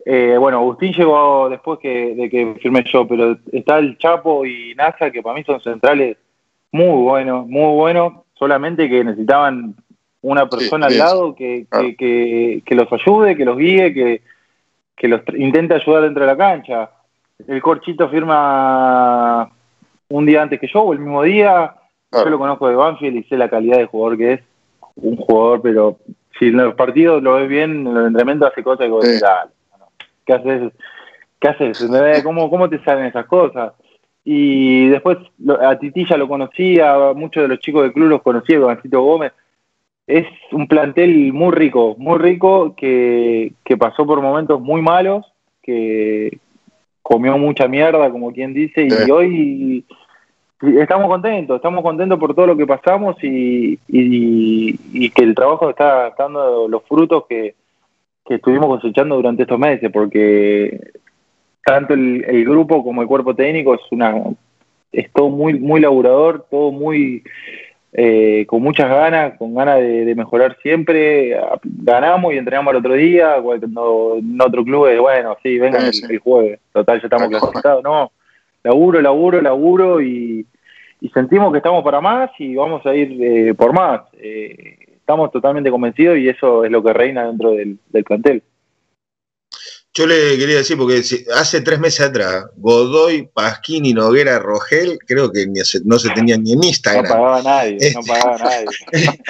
Eh, 0.04 0.36
bueno, 0.38 0.58
Agustín 0.58 0.92
llegó 0.92 1.48
después 1.48 1.80
que, 1.80 2.14
de 2.14 2.30
que 2.30 2.54
firmé 2.62 2.84
yo, 2.92 3.08
pero 3.08 3.36
está 3.50 3.78
el 3.78 3.98
Chapo 3.98 4.46
y 4.46 4.74
Nasa, 4.76 5.10
que 5.10 5.20
para 5.20 5.34
mí 5.34 5.42
son 5.42 5.60
centrales 5.60 6.16
muy 6.70 7.02
buenos, 7.02 7.46
muy 7.48 7.74
buenos, 7.74 8.12
solamente 8.34 8.88
que 8.88 9.02
necesitaban 9.02 9.74
una 10.22 10.48
persona 10.48 10.86
al 10.86 10.98
lado 10.98 11.34
que, 11.34 11.66
que, 11.98 12.62
que, 12.64 12.74
los 12.76 12.92
ayude, 12.92 13.36
que 13.36 13.44
los 13.44 13.56
guíe, 13.56 13.92
que, 13.92 14.22
que 14.96 15.08
los 15.08 15.22
intente 15.36 15.74
ayudar 15.74 16.02
dentro 16.02 16.22
de 16.24 16.30
la 16.30 16.36
cancha. 16.36 16.90
El 17.46 17.60
Corchito 17.60 18.08
firma 18.08 19.50
un 20.08 20.26
día 20.26 20.42
antes 20.42 20.60
que 20.60 20.68
yo, 20.68 20.82
o 20.82 20.92
el 20.92 21.00
mismo 21.00 21.22
día. 21.22 21.74
Yo 22.12 22.30
lo 22.30 22.38
conozco 22.38 22.68
de 22.68 22.76
Banfield 22.76 23.16
y 23.16 23.24
sé 23.24 23.36
la 23.36 23.50
calidad 23.50 23.78
de 23.78 23.86
jugador 23.86 24.16
que 24.16 24.32
es. 24.34 24.40
Un 24.96 25.16
jugador, 25.16 25.60
pero 25.60 25.98
si 26.38 26.46
en 26.46 26.56
los 26.56 26.74
partidos 26.74 27.22
lo 27.22 27.34
ves 27.34 27.48
bien, 27.48 27.86
en 27.86 27.94
los 27.94 28.06
entrenamientos 28.06 28.50
hace 28.50 28.62
cosas 28.62 28.86
que 28.86 28.92
vos 28.92 29.24
¿qué 30.24 30.32
haces? 30.32 30.72
¿Qué 31.38 31.48
haces? 31.48 31.88
¿Cómo, 32.24 32.50
¿Cómo 32.50 32.68
te 32.68 32.82
salen 32.82 33.06
esas 33.06 33.26
cosas? 33.26 33.72
Y 34.24 34.88
después 34.88 35.18
a 35.60 35.78
Titilla 35.78 36.16
lo 36.16 36.26
conocía, 36.26 37.12
muchos 37.14 37.44
de 37.44 37.48
los 37.48 37.60
chicos 37.60 37.82
del 37.82 37.92
club 37.92 38.08
los 38.08 38.22
conocía, 38.22 38.60
con 38.60 38.76
Gómez. 38.90 39.32
Es 40.06 40.26
un 40.52 40.66
plantel 40.66 41.32
muy 41.32 41.52
rico, 41.52 41.94
muy 41.98 42.18
rico, 42.18 42.74
que, 42.76 43.52
que 43.64 43.76
pasó 43.76 44.06
por 44.06 44.20
momentos 44.20 44.60
muy 44.60 44.82
malos, 44.82 45.26
que 45.62 46.38
comió 47.02 47.38
mucha 47.38 47.68
mierda, 47.68 48.10
como 48.10 48.32
quien 48.32 48.52
dice, 48.52 48.88
y 48.88 49.10
hoy 49.10 49.84
estamos 50.60 51.08
contentos, 51.08 51.56
estamos 51.56 51.82
contentos 51.82 52.18
por 52.18 52.34
todo 52.34 52.46
lo 52.46 52.56
que 52.56 52.66
pasamos 52.66 53.16
y, 53.22 53.78
y 53.88 55.10
que 55.10 55.22
el 55.22 55.34
trabajo 55.34 55.70
está 55.70 56.14
dando 56.18 56.68
los 56.68 56.82
frutos 56.84 57.24
que, 57.28 57.54
que 58.26 58.34
estuvimos 58.34 58.66
cosechando 58.66 59.16
durante 59.16 59.42
estos 59.42 59.58
meses, 59.58 59.90
porque 59.92 60.92
tanto 61.64 61.94
el, 61.94 62.44
grupo 62.44 62.82
como 62.82 63.02
el 63.02 63.08
cuerpo 63.08 63.34
técnico 63.34 63.74
es 63.74 63.80
una 63.90 64.14
es 64.92 65.10
todo 65.12 65.28
muy 65.28 65.54
muy 65.54 65.80
laburador, 65.80 66.46
todo 66.50 66.72
muy 66.72 67.22
eh, 67.92 68.44
con 68.46 68.62
muchas 68.62 68.88
ganas, 68.88 69.38
con 69.38 69.54
ganas 69.54 69.78
de, 69.78 70.14
mejorar 70.14 70.56
siempre. 70.62 71.38
Ganamos 71.62 72.34
y 72.34 72.38
entrenamos 72.38 72.72
al 72.72 72.78
otro 72.78 72.94
día, 72.94 73.36
cuando 73.42 74.16
en 74.18 74.40
otro 74.40 74.64
club 74.64 74.86
es 74.86 75.00
bueno, 75.00 75.36
sí, 75.42 75.58
vengan 75.58 75.82
El, 75.84 76.18
jueves, 76.18 76.60
total, 76.72 77.00
ya 77.00 77.06
estamos 77.06 77.28
clasificados. 77.28 77.82
No, 77.82 78.10
laburo, 78.66 79.00
laburo, 79.00 79.40
laburo 79.40 80.00
y, 80.00 80.44
y, 81.00 81.08
sentimos 81.10 81.52
que 81.52 81.58
estamos 81.58 81.84
para 81.84 82.00
más 82.00 82.30
y 82.38 82.56
vamos 82.56 82.84
a 82.84 82.94
ir 82.94 83.16
eh, 83.22 83.54
por 83.54 83.72
más. 83.72 84.02
Eh, 84.14 84.76
estamos 84.98 85.30
totalmente 85.30 85.70
convencidos 85.70 86.18
y 86.18 86.28
eso 86.28 86.64
es 86.64 86.70
lo 86.70 86.82
que 86.82 86.92
reina 86.92 87.26
dentro 87.26 87.52
del, 87.52 87.78
plantel. 88.04 88.42
Yo 89.94 90.06
le 90.06 90.36
quería 90.36 90.56
decir, 90.56 90.76
porque 90.76 91.00
hace 91.34 91.60
tres 91.62 91.78
meses 91.78 92.00
atrás, 92.00 92.46
Godoy, 92.56 93.30
Pasquini, 93.32 93.94
Noguera, 93.94 94.38
Rogel, 94.38 94.98
creo 95.06 95.30
que 95.32 95.46
no 95.84 95.98
se 95.98 96.10
tenían 96.10 96.42
ni 96.42 96.52
en 96.52 96.64
Instagram. 96.64 97.04
No 97.04 97.08
pagaba 97.08 97.42
nadie, 97.42 97.78
no 97.94 98.00
pagaba 98.02 98.36
nadie. 98.36 98.66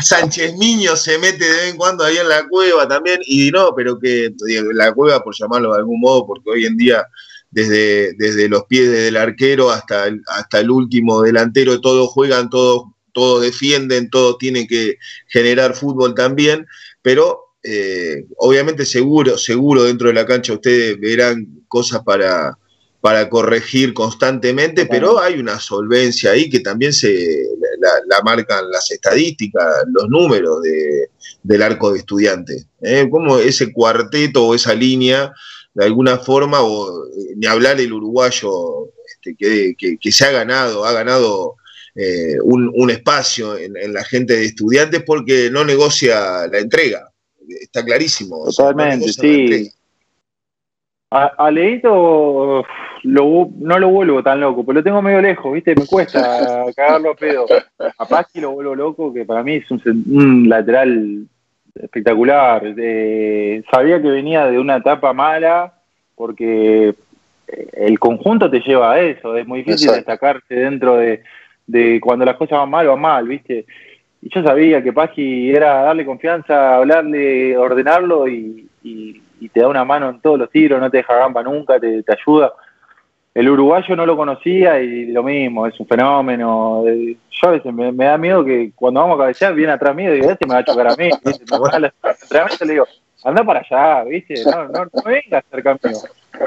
Sánchez 0.00 0.54
Niño 0.56 0.96
se 0.96 1.18
mete 1.18 1.44
de 1.44 1.50
vez 1.50 1.70
en 1.70 1.76
cuando 1.78 2.04
ahí 2.04 2.18
en 2.18 2.28
la 2.28 2.46
cueva 2.46 2.86
también, 2.86 3.20
y 3.24 3.50
no, 3.50 3.74
pero 3.74 3.98
que 3.98 4.34
la 4.74 4.92
cueva, 4.92 5.22
por 5.22 5.34
llamarlo 5.34 5.72
de 5.72 5.78
algún 5.78 6.00
modo, 6.00 6.26
porque 6.26 6.50
hoy 6.50 6.66
en 6.66 6.76
día, 6.76 7.06
desde, 7.56 8.12
desde 8.18 8.50
los 8.50 8.64
pies 8.64 8.90
del 8.90 9.16
arquero 9.16 9.70
hasta 9.70 10.08
el, 10.08 10.20
hasta 10.26 10.60
el 10.60 10.70
último 10.70 11.22
delantero, 11.22 11.80
todos 11.80 12.10
juegan, 12.10 12.50
todos 12.50 12.84
todos 13.14 13.40
defienden, 13.40 14.10
todos 14.10 14.36
tienen 14.36 14.66
que 14.66 14.98
generar 15.26 15.74
fútbol 15.74 16.14
también, 16.14 16.66
pero 17.00 17.54
eh, 17.62 18.26
obviamente 18.36 18.84
seguro, 18.84 19.38
seguro 19.38 19.84
dentro 19.84 20.08
de 20.08 20.14
la 20.14 20.26
cancha 20.26 20.52
ustedes 20.52 21.00
verán 21.00 21.46
cosas 21.66 22.02
para, 22.04 22.58
para 23.00 23.30
corregir 23.30 23.94
constantemente, 23.94 24.84
pero 24.84 25.18
hay 25.18 25.38
una 25.40 25.58
solvencia 25.58 26.32
ahí 26.32 26.50
que 26.50 26.60
también 26.60 26.92
se 26.92 27.46
la, 27.80 28.20
marcan 28.22 28.70
las 28.70 28.90
estadísticas, 28.90 29.64
los 29.94 30.10
números 30.10 30.58
del 31.42 31.62
arco 31.62 31.92
de 31.92 32.00
estudiantes. 32.00 32.66
¿eh? 32.82 33.08
Como 33.10 33.38
ese 33.38 33.72
cuarteto 33.72 34.46
o 34.46 34.54
esa 34.54 34.74
línea, 34.74 35.32
de 35.76 35.84
alguna 35.84 36.16
forma, 36.16 36.62
o 36.62 37.06
eh, 37.06 37.34
ni 37.36 37.46
hablar 37.46 37.78
el 37.78 37.92
uruguayo 37.92 38.88
este, 39.06 39.36
que, 39.36 39.98
que, 39.98 40.12
se 40.12 40.24
ha 40.24 40.30
ganado, 40.30 40.86
ha 40.86 40.92
ganado 40.92 41.56
eh, 41.94 42.38
un, 42.42 42.90
espacio 42.90 43.58
en, 43.58 43.92
la 43.92 44.02
gente 44.04 44.34
de 44.34 44.46
estudiantes 44.46 45.02
porque 45.02 45.50
no 45.50 45.66
negocia 45.66 46.46
la 46.50 46.58
entrega. 46.58 47.10
Está 47.60 47.84
clarísimo. 47.84 48.46
Totalmente, 48.46 49.12
sí. 49.12 49.70
A, 51.10 51.50
Leito 51.50 52.64
no 53.04 53.78
lo 53.78 53.88
vuelvo 53.90 54.22
tan 54.22 54.40
loco, 54.40 54.64
pero 54.64 54.80
lo 54.80 54.84
tengo 54.84 55.02
medio 55.02 55.20
lejos, 55.20 55.52
¿viste? 55.52 55.74
Me 55.74 55.86
cuesta 55.86 56.64
cagarlo 56.76 57.10
a 57.10 57.14
pedo. 57.14 57.46
A 57.98 58.24
que 58.32 58.40
lo 58.40 58.52
vuelvo 58.52 58.74
loco, 58.74 59.12
que 59.12 59.26
para 59.26 59.42
mí 59.42 59.56
es 59.56 59.70
un, 59.70 60.48
lateral 60.48 61.26
espectacular. 61.82 62.62
Eh, 62.76 63.62
sabía 63.70 64.00
que 64.00 64.08
venía 64.08 64.46
de 64.46 64.58
una 64.58 64.76
etapa 64.76 65.12
mala 65.12 65.74
porque 66.14 66.94
el 67.72 67.98
conjunto 67.98 68.50
te 68.50 68.60
lleva 68.60 68.92
a 68.92 69.00
eso. 69.00 69.36
Es 69.36 69.46
muy 69.46 69.62
difícil 69.62 69.92
destacarse 69.92 70.54
dentro 70.54 70.96
de, 70.96 71.22
de 71.66 72.00
cuando 72.00 72.24
las 72.24 72.36
cosas 72.36 72.58
van 72.58 72.70
mal, 72.70 72.86
van 72.86 73.00
mal, 73.00 73.28
¿viste? 73.28 73.66
Y 74.22 74.28
yo 74.34 74.42
sabía 74.42 74.82
que 74.82 74.92
Pagi 74.92 75.50
era 75.50 75.82
darle 75.82 76.04
confianza, 76.04 76.76
hablarle, 76.76 77.56
ordenarlo 77.56 78.28
y, 78.28 78.68
te 79.52 79.60
da 79.60 79.68
una 79.68 79.84
mano 79.84 80.10
en 80.10 80.20
todos 80.20 80.38
los 80.38 80.50
tiros, 80.50 80.80
no 80.80 80.90
te 80.90 80.98
deja 80.98 81.16
gamba 81.16 81.42
nunca, 81.42 81.78
te, 81.78 82.02
ayuda. 82.08 82.52
El 83.36 83.50
uruguayo 83.50 83.94
no 83.94 84.06
lo 84.06 84.16
conocía 84.16 84.80
y 84.80 85.08
lo 85.12 85.22
mismo, 85.22 85.66
es 85.66 85.78
un 85.78 85.86
fenómeno. 85.86 86.82
Yo 86.86 87.48
a 87.48 87.50
veces 87.50 87.70
me, 87.70 87.92
da 87.92 88.16
miedo 88.16 88.42
que 88.42 88.72
cuando 88.74 89.00
vamos 89.00 89.16
a 89.16 89.24
cabecear 89.24 89.54
viene 89.54 89.72
atrás 89.72 89.94
mío 89.94 90.14
y 90.14 90.20
digo, 90.20 90.30
este 90.30 90.46
me 90.46 90.54
va 90.54 90.60
a 90.60 90.64
chocar 90.64 90.86
a 90.86 90.96
mí. 90.96 91.10
Realmente 92.30 92.64
le 92.64 92.72
digo, 92.72 92.86
anda 93.22 93.44
para 93.44 93.60
allá, 93.60 94.04
¿viste? 94.04 94.42
No, 94.42 94.68
no, 94.68 94.84
no 94.90 95.02
vengas 95.04 95.44
cerca 95.50 95.78
mío. 95.84 95.98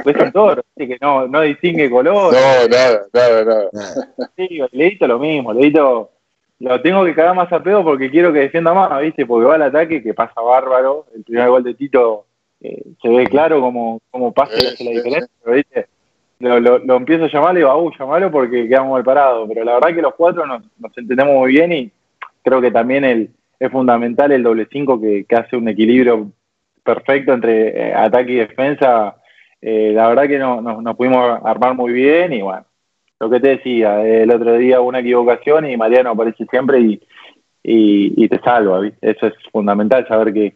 Pues 0.03 0.15
es 0.15 0.24
un 0.24 0.31
toro, 0.31 0.63
que 0.75 0.98
no, 1.00 1.27
no 1.27 1.41
distingue 1.41 1.91
color. 1.91 2.34
No, 2.34 2.67
nada, 2.67 3.05
nada, 3.13 3.46
nada. 3.46 3.69
Sí, 4.36 4.60
Leito 4.72 5.05
lo 5.05 5.19
mismo, 5.19 5.53
Leito 5.53 6.10
lo 6.58 6.81
tengo 6.81 7.05
que 7.05 7.13
cagar 7.13 7.36
más 7.36 7.53
a 7.53 7.62
pedo 7.62 7.84
porque 7.84 8.10
quiero 8.10 8.34
que 8.34 8.39
defienda 8.39 8.74
más, 8.74 9.00
¿viste? 9.00 9.27
Porque 9.27 9.46
va 9.46 9.55
al 9.55 9.62
ataque 9.62 10.01
que 10.01 10.15
pasa 10.15 10.41
bárbaro. 10.41 11.05
El 11.13 11.24
primer 11.24 11.50
gol 11.50 11.63
de 11.63 11.75
Tito 11.75 12.25
eh, 12.62 12.81
se 13.00 13.10
ve 13.10 13.27
claro 13.27 13.62
como, 13.62 14.01
como 14.10 14.34
pasa 14.34 14.55
y 14.55 14.65
hace 14.65 14.84
la 14.84 14.89
diferencia, 14.89 15.29
pero 15.43 15.55
¿viste? 15.55 15.88
Lo, 16.39 16.60
lo, 16.60 16.79
lo, 16.79 16.96
empiezo 16.96 17.25
a 17.25 17.27
llamar 17.27 17.53
y 17.55 17.58
digo, 17.58 17.77
uh, 17.77 17.91
llamarlo 18.00 18.31
porque 18.31 18.67
quedamos 18.67 18.93
mal 18.93 19.03
parados. 19.03 19.48
Pero 19.50 19.65
la 19.65 19.74
verdad 19.74 19.93
que 19.93 20.01
los 20.01 20.15
cuatro 20.15 20.46
nos, 20.46 20.63
entendemos 20.96 21.36
muy 21.36 21.51
bien 21.51 21.74
y 21.74 21.91
creo 22.43 22.62
que 22.62 22.72
también 22.72 23.03
el, 23.03 23.29
es 23.60 23.72
fundamental 23.72 24.31
el 24.31 24.43
doble 24.43 24.67
cinco 24.72 25.01
que, 25.01 25.25
que 25.25 25.36
hace 25.36 25.58
un 25.58 25.67
equilibrio 25.67 26.31
perfecto 26.84 27.34
entre 27.34 27.89
eh, 27.89 27.93
ataque 27.93 28.31
y 28.31 28.36
defensa. 28.36 29.17
Eh, 29.62 29.91
la 29.93 30.08
verdad 30.08 30.27
que 30.27 30.39
no, 30.39 30.62
nos 30.62 30.96
pudimos 30.96 31.41
armar 31.43 31.75
muy 31.75 31.91
bien 31.91 32.31
y 32.31 32.41
bueno, 32.41 32.65
lo 33.19 33.29
que 33.29 33.41
te 33.41 33.50
decía, 33.50 34.01
el 34.05 34.31
otro 34.31 34.53
día 34.53 34.79
una 34.79 35.00
equivocación 35.00 35.69
y 35.69 35.75
Mariano 35.75 36.12
aparece 36.12 36.46
siempre 36.46 36.79
y, 36.79 37.01
y, 37.62 38.27
te 38.29 38.39
salva, 38.39 38.89
eso 39.01 39.27
es 39.27 39.34
fundamental, 39.51 40.08
saber 40.08 40.34
que, 40.34 40.55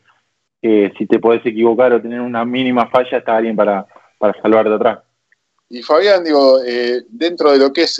si 0.97 1.05
te 1.05 1.19
puedes 1.19 1.45
equivocar 1.45 1.91
o 1.91 2.01
tener 2.01 2.21
una 2.21 2.45
mínima 2.45 2.87
falla 2.87 3.17
está 3.17 3.35
alguien 3.35 3.57
para, 3.57 3.85
para 4.17 4.41
salvarte 4.41 4.73
atrás. 4.73 4.99
Y 5.73 5.81
Fabián, 5.81 6.23
digo, 6.23 6.59
eh, 6.63 7.03
dentro 7.09 7.51
de 7.51 7.57
lo 7.57 7.73
que 7.73 7.81
es 7.81 7.99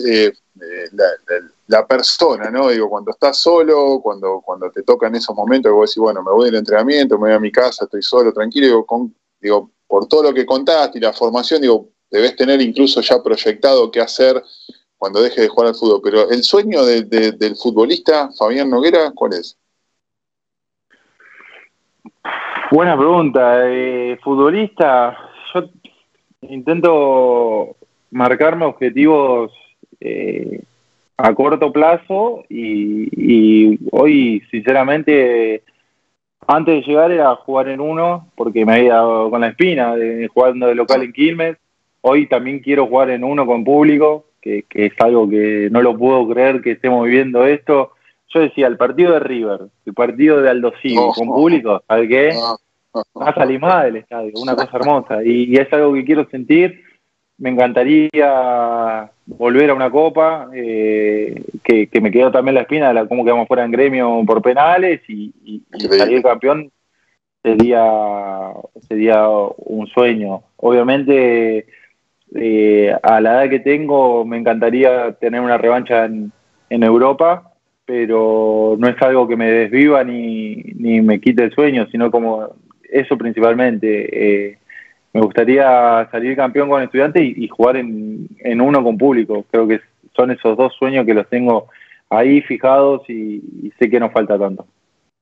la, 0.92 1.06
la, 1.66 1.88
persona, 1.88 2.52
¿no? 2.52 2.70
Digo, 2.70 2.88
cuando 2.88 3.10
estás 3.10 3.40
solo, 3.40 4.00
cuando, 4.00 4.42
cuando 4.46 4.70
te 4.70 4.84
tocan 4.84 5.16
esos 5.16 5.36
momentos 5.36 5.72
que 5.72 5.74
vos 5.74 5.90
decís, 5.90 6.00
bueno, 6.00 6.22
me 6.22 6.32
voy 6.32 6.46
del 6.46 6.60
entrenamiento, 6.60 7.18
me 7.18 7.30
voy 7.30 7.36
a 7.36 7.40
mi 7.40 7.52
casa, 7.52 7.86
estoy 7.86 8.04
solo, 8.04 8.32
tranquilo, 8.32 8.86
digo, 9.42 9.72
por 9.88 10.08
todo 10.08 10.22
lo 10.22 10.34
que 10.36 10.46
contaste 10.46 11.00
y 11.00 11.02
la 11.02 11.14
formación, 11.14 11.62
digo, 11.62 11.90
debes 12.12 12.36
tener 12.36 12.62
incluso 12.62 13.02
ya 13.02 13.24
proyectado 13.24 13.90
qué 13.90 14.02
hacer 14.02 14.44
cuando 14.96 15.24
deje 15.24 15.42
de 15.42 15.48
jugar 15.48 15.70
al 15.70 15.76
fútbol. 15.76 16.00
Pero 16.04 16.30
el 16.30 16.44
sueño 16.44 16.86
del 16.86 17.56
futbolista, 17.56 18.30
Fabián 18.38 18.70
Noguera, 18.70 19.12
¿cuál 19.16 19.34
es? 19.34 19.58
Buena 22.70 22.96
pregunta. 22.96 23.64
Eh, 23.66 24.20
futbolista, 24.24 25.33
intento 26.50 27.76
marcarme 28.12 28.66
objetivos 28.66 29.52
eh, 30.00 30.62
a 31.18 31.34
corto 31.34 31.72
plazo 31.72 32.44
y, 32.50 33.80
hoy, 33.92 34.44
sinceramente, 34.52 35.64
antes 36.48 36.76
de 36.76 36.82
llegar 36.82 37.12
era 37.12 37.36
jugar 37.36 37.70
en 37.70 37.80
uno, 37.80 38.28
porque 38.36 38.66
me 38.66 38.74
había 38.74 38.96
dado 38.96 39.30
con 39.30 39.42
la 39.42 39.50
espina 39.50 39.96
de 39.96 40.28
jugando 40.28 40.68
de 40.68 40.76
local 40.76 41.04
en 41.04 41.14
Quilmes. 41.14 41.58
Hoy 42.02 42.28
también 42.28 42.60
quiero 42.60 42.88
jugar 42.88 43.12
en 43.12 43.24
uno 43.24 43.46
con 43.46 43.64
público, 43.64 44.26
que, 44.42 44.66
es 44.70 44.94
algo 45.00 45.30
que 45.30 45.70
no 45.72 45.82
lo 45.82 45.98
puedo 45.98 46.28
creer 46.28 46.62
que 46.62 46.72
estemos 46.72 47.06
viviendo 47.06 47.46
esto. 47.46 47.92
Yo 48.30 48.42
decía, 48.42 48.68
el 48.68 48.78
partido 48.78 49.14
de 49.14 49.20
River, 49.20 49.60
el 49.86 49.94
partido 49.94 50.42
de 50.42 50.50
Aldo 50.50 50.74
con 51.16 51.28
público, 51.28 51.82
¿sabes 51.88 52.10
qué? 52.10 52.30
Va 52.30 52.58
a 52.94 53.34
salir 53.34 53.60
más 53.60 53.86
del 53.86 53.98
estadio, 53.98 54.32
una 54.42 54.56
cosa 54.56 54.78
hermosa. 54.78 55.24
y 55.24 55.56
es 55.56 55.72
algo 55.74 55.94
que 55.94 56.06
quiero 56.06 56.28
sentir 56.30 56.84
me 57.38 57.50
encantaría 57.50 59.12
volver 59.26 59.70
a 59.70 59.74
una 59.74 59.90
copa, 59.90 60.50
eh, 60.54 61.44
que, 61.64 61.90
me 62.02 62.12
quedó 62.12 62.32
también 62.32 62.56
la 62.56 62.62
espina 62.62 62.90
de 62.90 62.94
la, 62.94 63.06
cómo 63.06 63.26
quedamos 63.26 63.48
fuera 63.48 63.66
en 63.66 63.72
gremio 63.72 64.24
por 64.26 64.42
penales 64.42 65.02
y, 65.08 65.34
salir 65.90 66.22
campeón 66.22 66.72
sería, 67.42 67.84
sería 68.88 69.28
un 69.28 69.88
sueño. 69.88 70.44
Obviamente, 70.58 71.66
eh, 72.36 72.96
a 73.02 73.20
la 73.20 73.44
edad 73.44 73.50
que 73.50 73.60
tengo, 73.60 74.26
me 74.26 74.38
encantaría 74.38 75.14
tener 75.14 75.42
una 75.42 75.58
revancha 75.58 76.06
en, 76.06 76.32
Europa, 76.70 77.52
pero 77.86 78.76
no 78.80 78.88
es 78.88 79.00
algo 79.02 79.28
que 79.28 79.36
me 79.36 79.48
desviva 79.48 80.04
ni, 80.04 80.56
ni 80.56 81.02
me 81.02 81.22
quite 81.22 81.44
el 81.44 81.52
sueño, 81.54 81.88
sino 81.92 82.10
como 82.10 82.56
eso 82.94 83.18
principalmente. 83.18 84.10
Eh, 84.12 84.58
me 85.14 85.22
gustaría 85.22 86.08
salir 86.12 86.36
campeón 86.36 86.70
con 86.70 86.82
estudiantes 86.82 87.22
y, 87.24 87.48
jugar 87.48 87.78
en, 87.78 88.62
uno 88.62 88.84
con 88.84 88.98
público. 88.98 89.46
Creo 89.52 89.68
que 89.68 89.80
son 90.16 90.32
esos 90.32 90.58
dos 90.58 90.74
sueños 90.78 91.06
que 91.06 91.14
los 91.14 91.30
tengo 91.30 91.68
ahí 92.10 92.42
fijados 92.42 93.08
y, 93.10 93.72
sé 93.78 93.90
que 93.90 94.00
no 94.00 94.10
falta 94.10 94.40
tanto. 94.40 94.66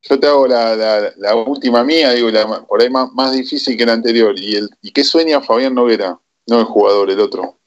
Yo 0.03 0.19
te 0.19 0.27
hago 0.27 0.47
la, 0.47 1.35
última 1.45 1.83
mía, 1.83 2.11
digo, 2.11 2.29
por 2.67 2.81
ahí 2.81 2.89
más, 2.89 3.33
difícil 3.33 3.77
que 3.77 3.85
la 3.85 3.93
anterior. 3.93 4.33
¿Y, 4.37 4.55
el, 4.55 4.69
¿Y 4.81 4.91
qué 4.91 5.03
sueña 5.03 5.41
Fabián 5.41 5.75
Noguera? 5.75 6.17
No 6.47 6.59
el 6.59 6.65
jugador, 6.65 7.11
el 7.11 7.19
otro. 7.19 7.57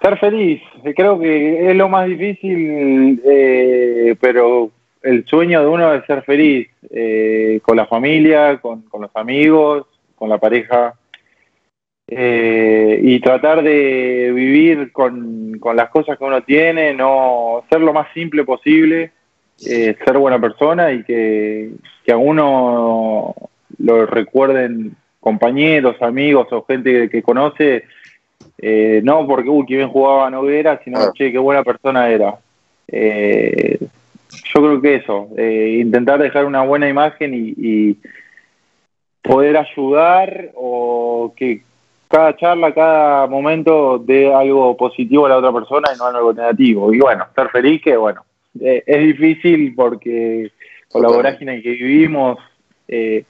Ser 0.00 0.18
feliz, 0.18 0.62
creo 0.96 1.18
que 1.18 1.70
es 1.70 1.76
lo 1.76 1.88
más 1.90 2.06
difícil, 2.06 3.20
eh, 3.22 4.16
pero 4.18 4.70
el 5.02 5.26
sueño 5.26 5.60
de 5.62 5.66
uno 5.66 5.94
es 5.94 6.04
ser 6.04 6.22
feliz 6.22 6.68
eh, 6.90 7.60
con 7.62 7.76
la 7.76 7.86
familia, 7.86 8.58
con, 8.58 8.84
los 8.98 9.10
amigos, 9.14 9.86
con 10.14 10.28
la 10.28 10.38
pareja 10.38 10.94
eh, 12.06 13.00
y 13.02 13.20
tratar 13.20 13.62
de 13.62 14.32
vivir 14.34 14.92
con, 14.92 15.58
las 15.74 15.90
cosas 15.90 16.18
que 16.18 16.24
uno 16.24 16.42
tiene, 16.42 16.92
no 16.92 17.64
ser 17.70 17.80
lo 17.80 17.92
más 17.92 18.12
simple 18.12 18.44
posible, 18.44 19.12
eh, 19.66 19.96
ser 20.04 20.18
buena 20.18 20.40
persona 20.40 20.92
y 20.92 21.04
que, 21.04 21.70
a 22.10 22.16
uno 22.16 23.34
lo 23.78 24.06
recuerden 24.06 24.96
compañeros, 25.20 26.02
amigos 26.02 26.48
o 26.50 26.64
gente 26.64 27.08
que, 27.08 27.22
conoce, 27.22 27.84
no 29.02 29.26
porque, 29.28 29.48
uy, 29.48 29.64
qué 29.66 29.76
bien 29.76 29.88
jugaba 29.88 30.28
Noguera, 30.28 30.80
sino, 30.82 31.12
che, 31.12 31.30
qué 31.30 31.38
buena 31.38 31.62
persona 31.62 32.10
era. 32.10 32.36
Eh, 32.88 33.78
yo 34.30 34.60
creo 34.60 34.80
que 34.80 34.94
eso, 34.96 35.28
eh, 35.36 35.78
intentar 35.80 36.20
dejar 36.20 36.44
una 36.44 36.62
buena 36.62 36.88
imagen 36.88 37.32
y, 37.34 37.98
poder 39.22 39.58
ayudar 39.58 40.50
o 40.54 41.34
que 41.36 41.62
cada 42.08 42.34
charla, 42.36 42.72
cada 42.72 43.26
momento 43.26 43.98
dé 43.98 44.32
algo 44.32 44.74
positivo 44.78 45.26
a 45.26 45.28
la 45.28 45.36
otra 45.36 45.52
persona 45.52 45.88
y 45.94 45.98
no 45.98 46.06
algo 46.06 46.32
negativo. 46.32 46.92
Y 46.92 47.00
bueno, 47.00 47.24
estar 47.28 47.50
feliz 47.50 47.82
que 47.82 47.96
bueno, 47.98 48.24
eh, 48.58 48.82
es 48.86 49.00
difícil 49.02 49.74
porque 49.76 50.50
con 50.90 51.02
la 51.02 51.08
vorágine 51.08 51.56
en 51.56 51.62
que 51.62 51.70
vivimos 51.70 52.38
eh, 52.88 53.24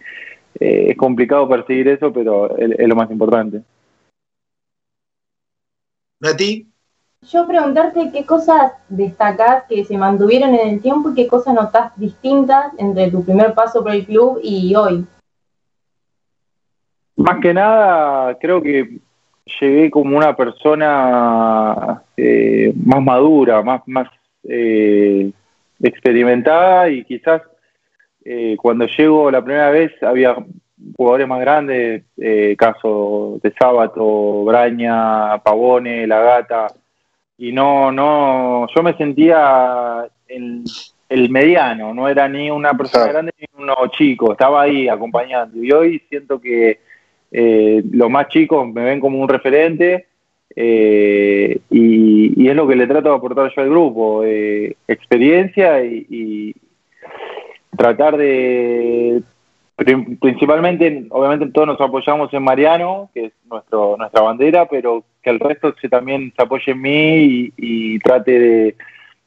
es 0.59 0.97
complicado 0.97 1.49
perseguir 1.49 1.89
eso, 1.89 2.13
pero 2.13 2.57
es, 2.57 2.71
es 2.79 2.89
lo 2.89 2.95
más 2.95 3.11
importante. 3.11 3.63
Nati. 6.21 6.71
Yo 7.29 7.47
preguntarte 7.47 8.11
qué 8.13 8.25
cosas 8.25 8.73
destacás 8.89 9.65
que 9.69 9.85
se 9.85 9.99
mantuvieron 9.99 10.55
en 10.55 10.69
el 10.69 10.81
tiempo 10.81 11.11
y 11.11 11.15
qué 11.15 11.29
cosas 11.29 11.55
notás 11.55 11.93
distintas 11.97 12.73
entre 12.79 13.11
tu 13.11 13.23
primer 13.23 13.53
paso 13.53 13.83
por 13.83 13.93
el 13.93 14.07
club 14.07 14.41
y 14.43 14.75
hoy. 14.75 15.05
Más 17.17 17.39
que 17.41 17.53
nada, 17.53 18.39
creo 18.39 18.63
que 18.63 18.99
llegué 19.61 19.91
como 19.91 20.17
una 20.17 20.35
persona 20.35 22.03
eh, 22.17 22.73
más 22.87 23.03
madura, 23.03 23.63
más, 23.63 23.83
más 23.87 24.09
eh, 24.45 25.31
experimentada 25.83 26.89
y 26.89 27.05
quizás 27.05 27.43
eh, 28.25 28.57
cuando 28.57 28.87
llego 28.87 29.31
la 29.31 29.45
primera 29.45 29.71
vez 29.71 29.93
había 30.03 30.37
jugadores 30.97 31.29
más 31.29 31.41
grandes, 31.41 32.05
caso 32.57 33.39
de 33.43 33.53
Sábato, 33.61 34.45
Braña, 34.45 35.37
Pavone, 35.43 36.07
La 36.07 36.21
Gata, 36.21 36.69
y 37.41 37.53
no, 37.53 37.91
no, 37.91 38.67
yo 38.69 38.83
me 38.83 38.93
sentía 38.99 40.07
en 40.29 40.63
el 41.09 41.31
mediano, 41.31 41.95
no 41.95 42.07
era 42.07 42.29
ni 42.29 42.51
una 42.51 42.75
persona 42.75 43.07
grande 43.07 43.33
ni 43.39 43.47
uno 43.57 43.75
chico, 43.93 44.33
estaba 44.33 44.61
ahí 44.61 44.89
acompañando. 44.89 45.65
Y 45.65 45.73
hoy 45.73 46.03
siento 46.11 46.39
que 46.39 46.81
eh, 47.33 47.83
los 47.93 48.11
más 48.11 48.29
chicos 48.29 48.69
me 48.71 48.85
ven 48.85 49.01
como 49.01 49.19
un 49.21 49.29
referente 49.29 50.07
eh, 50.55 51.59
y, 51.71 52.47
es 52.47 52.55
lo 52.55 52.69
que 52.69 52.77
le 52.77 52.87
trato 52.87 53.09
de 53.09 53.17
aportar 53.17 53.51
yo 53.57 53.63
al 53.63 53.71
grupo, 53.71 54.23
eh, 54.23 54.77
experiencia 54.87 55.83
y, 55.83 56.55
tratar 57.75 58.19
de, 58.19 59.23
principalmente, 59.85 61.07
obviamente 61.11 61.51
todos 61.53 61.67
nos 61.67 61.81
apoyamos 61.81 62.33
en 62.35 62.43
Mariano, 62.43 63.11
que 63.15 63.27
es 63.27 63.33
nuestro 63.49 63.97
nuestra 63.97 64.21
bandera, 64.23 64.67
pero 64.69 65.05
que 65.23 65.31
el 65.31 65.41
resto 65.41 65.75
se 65.81 65.89
también 65.89 66.33
se 66.37 66.43
apoye 66.43 66.73
en 66.73 66.81
mí 66.81 67.53
y, 67.57 67.99
trate 68.01 68.77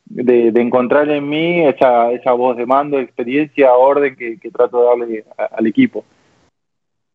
de, 0.06 0.48
encontrar 0.56 1.10
en 1.10 1.28
mí 1.28 1.62
esa, 1.66 2.12
esa 2.12 2.34
voz 2.34 2.58
de 2.58 2.66
mando, 2.66 3.00
experiencia, 3.00 3.74
orden 3.74 4.16
que, 4.16 4.38
trato 4.52 4.80
de 4.80 4.86
darle 4.86 5.26
al 5.52 5.68
equipo. 5.68 6.06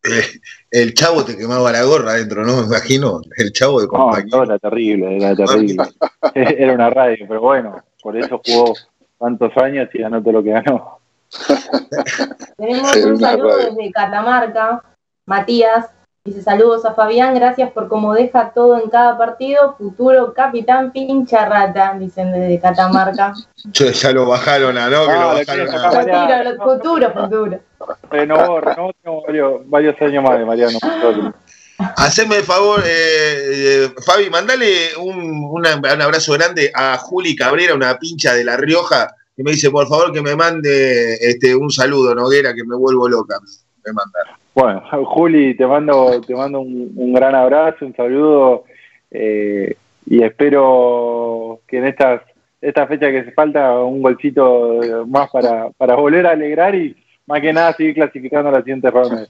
Eh, 0.03 0.23
el 0.71 0.93
chavo 0.93 1.25
te 1.25 1.37
quemaba 1.37 1.71
la 1.71 1.83
gorra 1.83 2.11
adentro, 2.11 2.45
¿no? 2.45 2.61
Me 2.61 2.67
imagino, 2.67 3.21
el 3.37 3.51
chavo 3.51 3.81
de 3.81 3.87
compañía. 3.87 4.35
No, 4.35 4.43
era 4.43 4.57
terrible, 4.59 5.17
era 5.17 5.35
terrible. 5.35 5.83
era 6.35 6.73
una 6.73 6.89
radio, 6.89 7.25
pero 7.27 7.41
bueno, 7.41 7.83
por 8.01 8.17
eso 8.17 8.41
jugó 8.45 8.73
tantos 9.19 9.55
años 9.57 9.89
y 9.93 9.99
ganó 9.99 10.21
todo 10.21 10.33
lo 10.33 10.43
que 10.43 10.51
ganó. 10.51 10.99
Tenemos 12.59 12.95
un 12.97 13.19
saludo 13.19 13.57
desde 13.57 13.91
Catamarca, 13.91 14.83
Matías, 15.25 15.89
Dice 16.25 16.41
saludos 16.41 16.85
a 16.85 16.93
Fabián, 16.93 17.33
gracias 17.33 17.71
por 17.71 17.87
cómo 17.87 18.13
deja 18.13 18.51
todo 18.53 18.77
en 18.77 18.89
cada 18.89 19.17
partido. 19.17 19.75
Futuro 19.77 20.33
capitán 20.33 20.91
pincha 20.91 21.45
rata, 21.45 21.95
dicen 21.97 22.33
desde 22.33 22.59
Catamarca. 22.59 23.33
ya 23.73 24.11
lo 24.11 24.27
bajaron 24.27 24.77
a 24.77 24.89
no, 24.89 25.07
que 25.07 25.13
lo 25.13 25.27
bajaron 25.29 25.69
a. 25.69 26.63
Futuro, 26.63 27.13
futuro, 27.13 27.59
Renovó, 28.11 28.59
renovó 28.59 28.93
varios, 29.25 29.69
varios 29.69 30.01
años 30.01 30.23
más 30.23 30.37
de 30.37 30.45
Mariano. 30.45 30.77
Haceme 31.95 32.35
el 32.35 32.43
favor, 32.43 32.81
eh, 32.85 33.85
eh, 33.85 33.89
Fabi, 34.05 34.29
mandale 34.29 34.97
un, 34.97 35.47
un, 35.49 35.65
abrazo 35.65 36.33
grande 36.33 36.69
a 36.75 36.97
Juli 36.97 37.37
Cabrera, 37.37 37.73
una 37.73 37.97
pincha 37.97 38.33
de 38.33 38.43
La 38.43 38.57
Rioja, 38.57 39.15
que 39.39 39.43
me 39.45 39.51
dice, 39.51 39.71
por 39.71 39.87
favor, 39.87 40.11
que 40.11 40.21
me 40.21 40.35
mande 40.35 41.13
este, 41.13 41.55
un 41.55 41.71
saludo, 41.71 42.13
Noguera, 42.13 42.53
que 42.53 42.65
me 42.65 42.75
vuelvo 42.75 43.07
loca. 43.07 43.39
Me 43.85 43.93
mandaron. 43.93 44.35
Bueno, 44.53 45.05
Juli, 45.05 45.55
te 45.55 45.65
mando, 45.65 46.19
te 46.19 46.35
mando 46.35 46.59
un, 46.59 47.13
gran 47.13 47.33
abrazo, 47.33 47.85
un 47.85 47.95
saludo 47.95 48.65
eh, 49.09 49.77
y 50.05 50.21
espero 50.21 51.61
que 51.65 51.77
en 51.77 51.85
estas 51.85 52.21
esta 52.59 52.85
fecha 52.85 53.09
que 53.09 53.23
se 53.23 53.31
falta 53.31 53.79
un 53.79 54.01
golcito 54.01 54.81
más 55.07 55.29
para, 55.29 55.69
para 55.69 55.95
volver 55.95 56.27
a 56.27 56.31
alegrar 56.31 56.75
y 56.75 56.93
más 57.25 57.39
que 57.39 57.53
nada 57.53 57.73
seguir 57.77 57.93
clasificando 57.93 58.49
a 58.49 58.51
la 58.51 58.59
siguiente 58.59 58.91
ronda. 58.91 59.25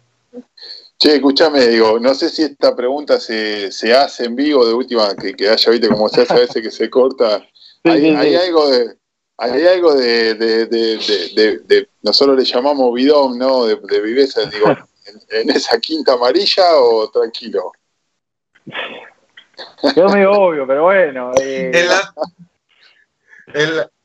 Che, 0.97 1.13
escúchame, 1.17 1.67
digo, 1.67 1.99
no 1.99 2.15
sé 2.15 2.29
si 2.29 2.41
esta 2.41 2.75
pregunta 2.75 3.19
se, 3.19 3.71
se 3.71 3.93
hace 3.93 4.25
en 4.25 4.35
vivo 4.35 4.65
de 4.65 4.73
última, 4.73 5.15
que, 5.15 5.35
que 5.35 5.49
haya, 5.49 5.71
viste, 5.71 5.87
como 5.87 6.09
se 6.09 6.21
hace 6.21 6.33
a 6.33 6.37
veces 6.39 6.63
que 6.63 6.71
se 6.71 6.89
corta. 6.89 7.45
hay, 7.83 8.35
algo 8.35 8.67
de, 8.71 8.98
hay 9.39 9.65
algo 9.67 9.95
de, 9.95 10.35
de, 10.35 10.65
de, 10.67 11.89
nosotros 12.01 12.37
le 12.37 12.45
llamamos 12.45 12.93
bidón, 12.93 13.37
¿no? 13.37 13.65
De, 13.65 14.01
viveza, 14.01 14.45
digo, 14.45 14.67
en, 15.29 15.49
esa 15.49 15.79
quinta 15.79 16.13
amarilla 16.13 16.75
o 16.75 17.09
tranquilo? 17.09 17.71
Quedó 19.93 20.09
medio 20.09 20.31
obvio, 20.31 20.67
pero 20.67 20.83
bueno. 20.83 21.31
Eh, 23.51 23.83